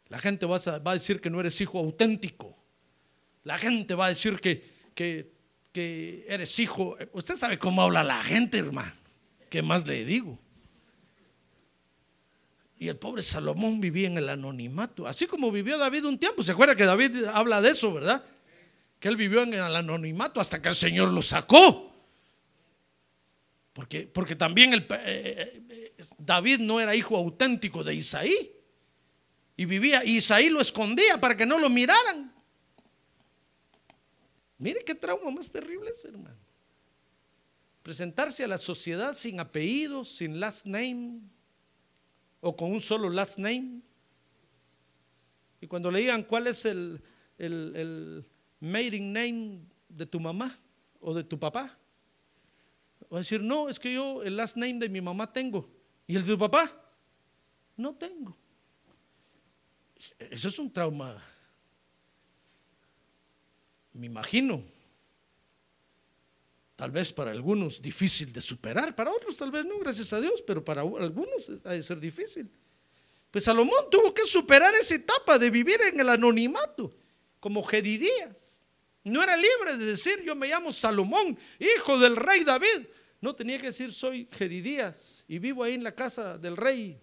La 0.09 0.19
gente 0.19 0.47
va 0.47 0.57
a, 0.57 0.95
decir 0.95 1.21
que 1.21 1.31
no 1.31 1.39
eres 1.39 1.61
hijo 1.61 1.79
auténtico. 1.79 2.62
La 3.45 3.59
gente 3.59 3.95
va 3.95 4.07
a 4.07 4.09
decir 4.11 4.41
que, 4.41 4.65
que, 4.95 5.33
que 5.73 6.25
eres 6.29 6.59
hijo. 6.59 6.97
Usted 7.13 7.37
sabe 7.37 7.59
cómo 7.59 7.83
habla 7.83 8.05
la 8.05 8.23
gente, 8.23 8.59
hermano. 8.59 8.93
¿Qué 9.51 9.63
más 9.63 9.87
le 9.87 10.05
digo? 10.05 10.39
Y 12.79 12.89
el 12.89 12.97
pobre 12.97 13.23
Salomón 13.23 13.81
vivía 13.81 14.09
en 14.09 14.19
el 14.19 14.29
anonimato, 14.29 15.07
así 15.07 15.29
como 15.29 15.53
vivió 15.53 15.79
David 15.79 16.05
un 16.05 16.19
tiempo. 16.19 16.43
¿Se 16.43 16.51
acuerda 16.51 16.75
que 16.75 16.85
David 16.85 17.27
habla 17.27 17.61
de 17.61 17.71
eso, 17.71 17.93
verdad? 17.95 18.25
Que 18.99 19.07
él 19.09 19.17
vivió 19.17 19.43
en 19.43 19.55
el 19.55 19.77
anonimato 19.77 20.41
hasta 20.41 20.61
que 20.61 20.69
el 20.69 20.75
Señor 20.75 21.13
lo 21.13 21.23
sacó. 21.23 21.95
Porque, 23.73 24.07
porque 24.07 24.35
también 24.35 24.73
el, 24.73 24.87
eh, 24.91 25.63
eh, 25.71 26.05
David 26.19 26.59
no 26.59 26.81
era 26.81 26.97
hijo 26.97 27.17
auténtico 27.17 27.85
de 27.85 27.95
Isaí. 27.95 28.53
Y 29.57 29.65
vivía, 29.65 30.05
y 30.05 30.17
Isaí 30.17 30.51
lo 30.51 30.61
escondía 30.61 31.21
para 31.21 31.37
que 31.37 31.47
no 31.47 31.61
lo 31.61 31.71
miraran. 31.71 32.32
Mire 34.63 34.85
qué 34.85 34.95
trauma 34.95 35.29
más 35.33 35.51
terrible 35.51 35.91
es, 35.91 36.05
hermano. 36.05 36.39
Presentarse 37.83 38.45
a 38.45 38.47
la 38.47 38.59
sociedad 38.59 39.15
sin 39.15 39.41
apellido, 39.41 40.05
sin 40.05 40.39
last 40.39 40.67
name, 40.67 41.21
o 42.41 42.57
con 42.57 42.71
un 42.71 42.81
solo 42.81 43.11
last 43.11 43.39
name. 43.39 43.81
Y 45.61 45.67
cuando 45.67 45.91
le 45.91 45.99
digan 45.99 46.23
cuál 46.23 46.47
es 46.47 46.65
el, 46.65 47.03
el, 47.39 47.73
el 47.75 48.25
maiden 48.61 49.13
name 49.13 49.63
de 49.89 50.07
tu 50.07 50.21
mamá 50.21 50.57
o 51.01 51.13
de 51.13 51.25
tu 51.25 51.41
papá, 51.41 51.77
Va 53.13 53.19
a 53.19 53.21
decir, 53.21 53.43
no, 53.43 53.69
es 53.69 53.79
que 53.79 53.93
yo 53.93 54.23
el 54.23 54.39
last 54.39 54.57
name 54.57 54.79
de 54.79 54.89
mi 54.89 55.03
mamá 55.03 55.31
tengo. 55.31 55.69
¿Y 56.07 56.17
el 56.17 56.25
de 56.25 56.33
tu 56.33 56.39
papá? 56.39 56.73
No 57.77 57.95
tengo. 57.95 58.35
Eso 60.19 60.49
es 60.49 60.59
un 60.59 60.73
trauma. 60.73 61.23
Me 63.93 64.07
imagino. 64.07 64.63
Tal 66.77 66.91
vez 66.91 67.13
para 67.13 67.31
algunos 67.31 67.81
difícil 67.81 68.33
de 68.33 68.41
superar, 68.41 68.95
para 68.95 69.13
otros 69.13 69.37
tal 69.37 69.51
vez 69.51 69.65
no, 69.65 69.79
gracias 69.79 70.13
a 70.13 70.21
Dios, 70.21 70.43
pero 70.47 70.65
para 70.65 70.81
algunos 70.81 71.51
ha 71.65 71.73
de 71.73 71.83
ser 71.83 72.01
difícil. 72.01 72.51
Pues 73.31 73.45
Salomón 73.45 73.87
tuvo 73.91 74.13
que 74.13 74.27
superar 74.27 74.75
esa 74.75 74.95
etapa 74.95 75.39
de 75.39 75.49
vivir 75.51 75.81
en 75.81 76.01
el 76.01 76.09
anonimato, 76.09 76.95
como 77.41 77.63
Gedidías. 77.63 78.61
No 79.05 79.23
era 79.23 79.37
libre 79.37 79.77
de 79.77 79.87
decir, 79.87 80.23
yo 80.23 80.35
me 80.35 80.49
llamo 80.49 80.73
Salomón, 80.73 81.39
hijo 81.59 81.99
del 81.99 82.17
rey 82.17 82.45
David. 82.45 82.87
No, 83.21 83.35
tenía 83.35 83.59
que 83.59 83.67
decir, 83.67 83.93
soy 83.93 84.29
Gedidías 84.31 85.25
y 85.29 85.39
vivo 85.39 85.63
ahí 85.63 85.75
en 85.75 85.85
la 85.85 85.95
casa 85.95 86.39
del 86.39 86.57
rey. 86.57 87.01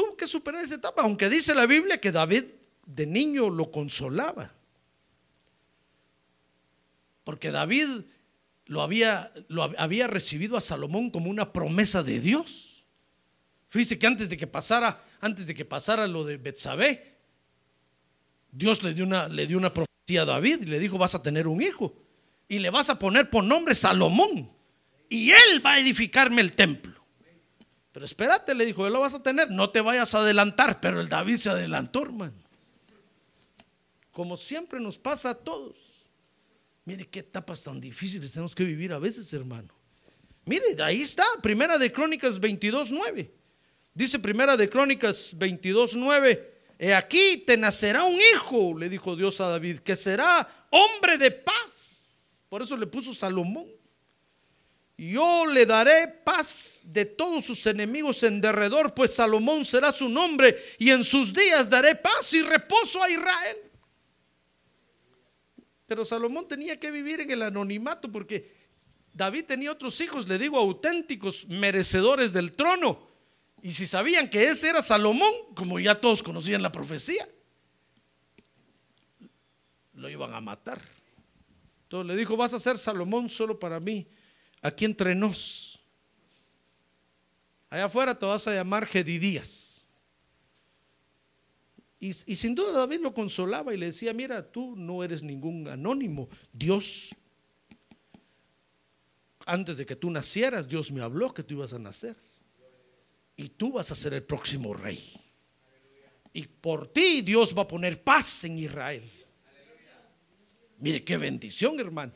Tuvo 0.00 0.16
que 0.16 0.26
superar 0.26 0.64
esa 0.64 0.76
etapa, 0.76 1.02
aunque 1.02 1.28
dice 1.28 1.54
la 1.54 1.66
Biblia 1.66 2.00
que 2.00 2.10
David 2.10 2.44
de 2.86 3.04
niño 3.04 3.50
lo 3.50 3.70
consolaba. 3.70 4.50
Porque 7.22 7.50
David 7.50 8.04
lo 8.64 8.80
había, 8.80 9.30
recibido 10.06 10.56
a 10.56 10.62
Salomón 10.62 11.10
como 11.10 11.28
una 11.28 11.52
promesa 11.52 12.02
de 12.02 12.18
Dios. 12.18 12.86
Fíjese 13.68 13.98
que 13.98 14.06
antes 14.06 14.30
de 14.30 14.38
que 14.38 14.46
pasara, 14.46 15.04
antes 15.20 15.46
de 15.46 15.54
que 15.54 15.66
pasara 15.66 16.06
lo 16.06 16.24
de 16.24 16.38
Betsabé, 16.38 17.18
Dios 18.50 18.82
le 18.82 18.94
dio 18.94 19.04
una, 19.04 19.28
le 19.28 19.46
dio 19.46 19.58
una 19.58 19.70
promesa 19.70 20.22
a 20.22 20.24
David 20.24 20.62
y 20.62 20.66
le 20.66 20.78
dijo, 20.78 20.96
vas 20.96 21.14
a 21.14 21.22
tener 21.22 21.46
un 21.46 21.60
hijo 21.60 21.94
y 22.48 22.58
le 22.58 22.70
vas 22.70 22.88
a 22.88 22.98
poner 22.98 23.28
por 23.28 23.44
nombre 23.44 23.74
Salomón 23.74 24.50
y 25.10 25.30
él 25.30 25.64
va 25.64 25.74
a 25.74 25.78
edificarme 25.78 26.40
el 26.40 26.52
templo. 26.52 26.99
Espérate, 28.04 28.54
le 28.54 28.64
dijo, 28.66 28.86
él 28.86 28.92
lo 28.92 29.00
vas 29.00 29.14
a 29.14 29.22
tener, 29.22 29.50
no 29.50 29.70
te 29.70 29.80
vayas 29.80 30.14
a 30.14 30.20
adelantar, 30.20 30.80
pero 30.80 31.00
el 31.00 31.08
David 31.08 31.36
se 31.36 31.50
adelantó, 31.50 32.02
hermano. 32.02 32.34
Como 34.12 34.36
siempre 34.36 34.80
nos 34.80 34.98
pasa 34.98 35.30
a 35.30 35.34
todos. 35.34 35.76
Mire 36.84 37.06
qué 37.06 37.20
etapas 37.20 37.62
tan 37.62 37.80
difíciles 37.80 38.32
tenemos 38.32 38.54
que 38.54 38.64
vivir 38.64 38.92
a 38.92 38.98
veces, 38.98 39.32
hermano. 39.32 39.74
Mire, 40.44 40.64
ahí 40.82 41.02
está, 41.02 41.24
Primera 41.42 41.78
de 41.78 41.92
Crónicas 41.92 42.40
22.9. 42.40 43.30
Dice 43.94 44.18
Primera 44.18 44.56
de 44.56 44.68
Crónicas 44.68 45.36
22.9 45.38 46.46
He 46.82 46.94
aquí 46.94 47.44
te 47.46 47.58
nacerá 47.58 48.04
un 48.04 48.18
hijo, 48.34 48.76
le 48.78 48.88
dijo 48.88 49.14
Dios 49.14 49.38
a 49.42 49.48
David, 49.48 49.80
que 49.80 49.94
será 49.94 50.66
hombre 50.70 51.18
de 51.18 51.30
paz. 51.30 52.40
Por 52.48 52.62
eso 52.62 52.74
le 52.74 52.86
puso 52.86 53.12
Salomón. 53.12 53.66
Yo 55.00 55.46
le 55.46 55.64
daré 55.64 56.08
paz 56.08 56.78
de 56.84 57.06
todos 57.06 57.46
sus 57.46 57.64
enemigos 57.64 58.22
en 58.22 58.38
derredor, 58.38 58.92
pues 58.92 59.14
Salomón 59.14 59.64
será 59.64 59.92
su 59.92 60.10
nombre 60.10 60.54
y 60.78 60.90
en 60.90 61.04
sus 61.04 61.32
días 61.32 61.70
daré 61.70 61.94
paz 61.94 62.34
y 62.34 62.42
reposo 62.42 63.02
a 63.02 63.10
Israel. 63.10 63.56
Pero 65.86 66.04
Salomón 66.04 66.46
tenía 66.46 66.78
que 66.78 66.90
vivir 66.90 67.22
en 67.22 67.30
el 67.30 67.40
anonimato 67.40 68.12
porque 68.12 68.54
David 69.14 69.46
tenía 69.46 69.72
otros 69.72 69.98
hijos, 70.02 70.28
le 70.28 70.36
digo, 70.36 70.58
auténticos, 70.58 71.46
merecedores 71.48 72.34
del 72.34 72.52
trono. 72.52 73.08
Y 73.62 73.72
si 73.72 73.86
sabían 73.86 74.28
que 74.28 74.50
ese 74.50 74.68
era 74.68 74.82
Salomón, 74.82 75.32
como 75.54 75.80
ya 75.80 75.98
todos 75.98 76.22
conocían 76.22 76.60
la 76.60 76.72
profecía, 76.72 77.26
lo 79.94 80.10
iban 80.10 80.34
a 80.34 80.42
matar. 80.42 80.82
Entonces 81.84 82.06
le 82.06 82.16
dijo, 82.16 82.36
vas 82.36 82.52
a 82.52 82.58
ser 82.58 82.76
Salomón 82.76 83.30
solo 83.30 83.58
para 83.58 83.80
mí, 83.80 84.06
aquí 84.62 84.84
entre 84.84 85.14
nos. 85.14 85.80
Allá 87.68 87.84
afuera 87.84 88.18
te 88.18 88.26
vas 88.26 88.46
a 88.46 88.54
llamar 88.54 88.86
Gedidías. 88.86 89.84
Y, 91.98 92.08
y 92.08 92.36
sin 92.36 92.54
duda 92.54 92.72
David 92.72 93.00
lo 93.00 93.12
consolaba 93.12 93.74
y 93.74 93.76
le 93.76 93.86
decía, 93.86 94.12
mira, 94.12 94.50
tú 94.50 94.74
no 94.76 95.04
eres 95.04 95.22
ningún 95.22 95.68
anónimo, 95.68 96.28
Dios 96.52 97.14
antes 99.50 99.76
de 99.76 99.86
que 99.86 99.96
tú 99.96 100.10
nacieras, 100.10 100.68
Dios 100.68 100.92
me 100.92 101.00
habló 101.00 101.34
que 101.34 101.42
tú 101.42 101.54
ibas 101.54 101.72
a 101.72 101.78
nacer. 101.78 102.16
Y 103.36 103.48
tú 103.48 103.72
vas 103.72 103.90
a 103.90 103.94
ser 103.94 104.14
el 104.14 104.22
próximo 104.22 104.74
rey. 104.74 105.02
Y 106.32 106.46
por 106.46 106.92
ti 106.92 107.22
Dios 107.22 107.56
va 107.56 107.62
a 107.62 107.68
poner 107.68 108.02
paz 108.02 108.44
en 108.44 108.58
Israel. 108.58 109.10
Mire 110.78 111.02
qué 111.02 111.16
bendición, 111.16 111.80
hermano. 111.80 112.12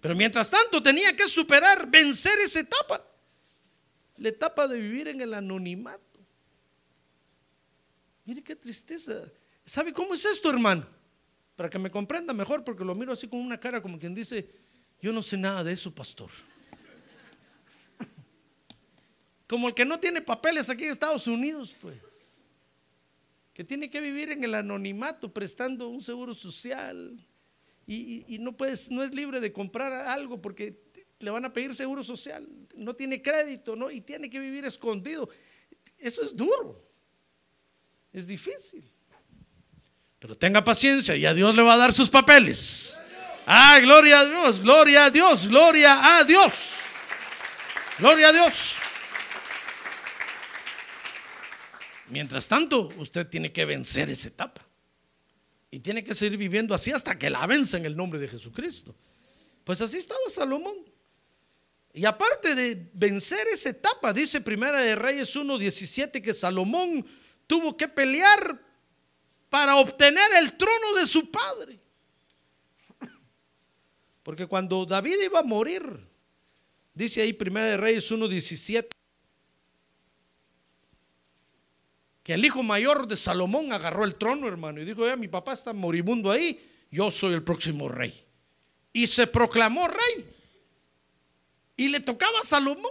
Pero 0.00 0.14
mientras 0.14 0.50
tanto 0.50 0.82
tenía 0.82 1.16
que 1.16 1.26
superar, 1.26 1.88
vencer 1.88 2.38
esa 2.40 2.60
etapa. 2.60 3.04
La 4.18 4.28
etapa 4.28 4.68
de 4.68 4.78
vivir 4.78 5.08
en 5.08 5.20
el 5.20 5.34
anonimato. 5.34 6.00
Mire 8.24 8.42
qué 8.42 8.56
tristeza. 8.56 9.24
¿Sabe 9.64 9.92
cómo 9.92 10.14
es 10.14 10.24
esto, 10.24 10.50
hermano? 10.50 10.86
Para 11.54 11.70
que 11.70 11.78
me 11.78 11.90
comprenda 11.90 12.32
mejor, 12.32 12.64
porque 12.64 12.84
lo 12.84 12.94
miro 12.94 13.12
así 13.12 13.28
con 13.28 13.40
una 13.40 13.58
cara 13.58 13.80
como 13.80 13.98
quien 13.98 14.14
dice, 14.14 14.48
yo 15.00 15.12
no 15.12 15.22
sé 15.22 15.36
nada 15.36 15.64
de 15.64 15.72
eso, 15.72 15.94
pastor. 15.94 16.30
Como 19.48 19.68
el 19.68 19.74
que 19.74 19.84
no 19.84 20.00
tiene 20.00 20.20
papeles 20.20 20.68
aquí 20.68 20.84
en 20.84 20.92
Estados 20.92 21.26
Unidos, 21.26 21.74
pues. 21.80 21.98
Que 23.54 23.64
tiene 23.64 23.88
que 23.88 24.00
vivir 24.00 24.30
en 24.30 24.44
el 24.44 24.54
anonimato 24.54 25.32
prestando 25.32 25.88
un 25.88 26.02
seguro 26.02 26.34
social. 26.34 27.16
Y, 27.86 28.38
no, 28.40 28.56
puedes, 28.56 28.90
no 28.90 29.04
es 29.04 29.12
libre 29.12 29.40
de 29.40 29.52
comprar 29.52 29.92
algo 29.92 30.42
porque 30.42 30.82
le 31.20 31.30
van 31.30 31.44
a 31.44 31.52
pedir 31.52 31.74
seguro 31.74 32.02
social. 32.02 32.48
No 32.74 32.94
tiene 32.94 33.22
crédito, 33.22 33.76
¿no? 33.76 33.90
Y 33.90 34.00
tiene 34.00 34.28
que 34.28 34.40
vivir 34.40 34.64
escondido. 34.64 35.28
Eso 35.96 36.22
es 36.22 36.34
duro. 36.34 36.84
Es 38.12 38.26
difícil. 38.26 38.90
Pero 40.18 40.36
tenga 40.36 40.64
paciencia 40.64 41.14
y 41.14 41.26
a 41.26 41.34
Dios 41.34 41.54
le 41.54 41.62
va 41.62 41.74
a 41.74 41.76
dar 41.76 41.92
sus 41.92 42.08
papeles. 42.08 42.98
Ah, 43.46 43.78
gloria 43.80 44.20
a 44.20 44.24
Dios, 44.26 44.60
gloria 44.60 45.04
a 45.04 45.10
Dios, 45.10 45.46
gloria 45.46 46.18
a 46.18 46.24
Dios. 46.24 46.72
Gloria 47.98 48.28
a 48.28 48.32
Dios. 48.32 48.74
Mientras 52.08 52.48
tanto, 52.48 52.92
usted 52.96 53.26
tiene 53.26 53.52
que 53.52 53.64
vencer 53.64 54.10
esa 54.10 54.28
etapa. 54.28 54.65
Y 55.76 55.80
tiene 55.80 56.02
que 56.02 56.14
seguir 56.14 56.38
viviendo 56.38 56.74
así 56.74 56.90
hasta 56.90 57.18
que 57.18 57.28
la 57.28 57.46
vence 57.46 57.76
en 57.76 57.84
el 57.84 57.94
nombre 57.94 58.18
de 58.18 58.26
Jesucristo. 58.26 58.94
Pues 59.62 59.78
así 59.82 59.98
estaba 59.98 60.20
Salomón. 60.30 60.74
Y 61.92 62.06
aparte 62.06 62.54
de 62.54 62.88
vencer 62.94 63.46
esa 63.52 63.68
etapa, 63.68 64.14
dice 64.14 64.40
Primera 64.40 64.80
de 64.80 64.96
Reyes 64.96 65.36
1.17 65.36 66.22
que 66.22 66.32
Salomón 66.32 67.04
tuvo 67.46 67.76
que 67.76 67.88
pelear 67.88 68.58
para 69.50 69.76
obtener 69.76 70.24
el 70.38 70.56
trono 70.56 70.94
de 70.94 71.04
su 71.04 71.30
padre. 71.30 71.78
Porque 74.22 74.46
cuando 74.46 74.86
David 74.86 75.16
iba 75.26 75.40
a 75.40 75.42
morir, 75.42 75.84
dice 76.94 77.20
ahí 77.20 77.34
Primera 77.34 77.66
de 77.66 77.76
Reyes 77.76 78.10
1:17, 78.10 78.88
que 82.26 82.34
el 82.34 82.44
hijo 82.44 82.60
mayor 82.64 83.06
de 83.06 83.16
Salomón 83.16 83.72
agarró 83.72 84.02
el 84.02 84.16
trono, 84.16 84.48
hermano, 84.48 84.82
y 84.82 84.84
dijo, 84.84 85.06
ya 85.06 85.14
mi 85.14 85.28
papá 85.28 85.52
está 85.52 85.72
moribundo 85.72 86.28
ahí, 86.32 86.60
yo 86.90 87.08
soy 87.12 87.34
el 87.34 87.44
próximo 87.44 87.86
rey. 87.86 88.12
Y 88.92 89.06
se 89.06 89.28
proclamó 89.28 89.86
rey. 89.86 90.34
Y 91.76 91.86
le 91.86 92.00
tocaba 92.00 92.40
a 92.40 92.42
Salomón. 92.42 92.90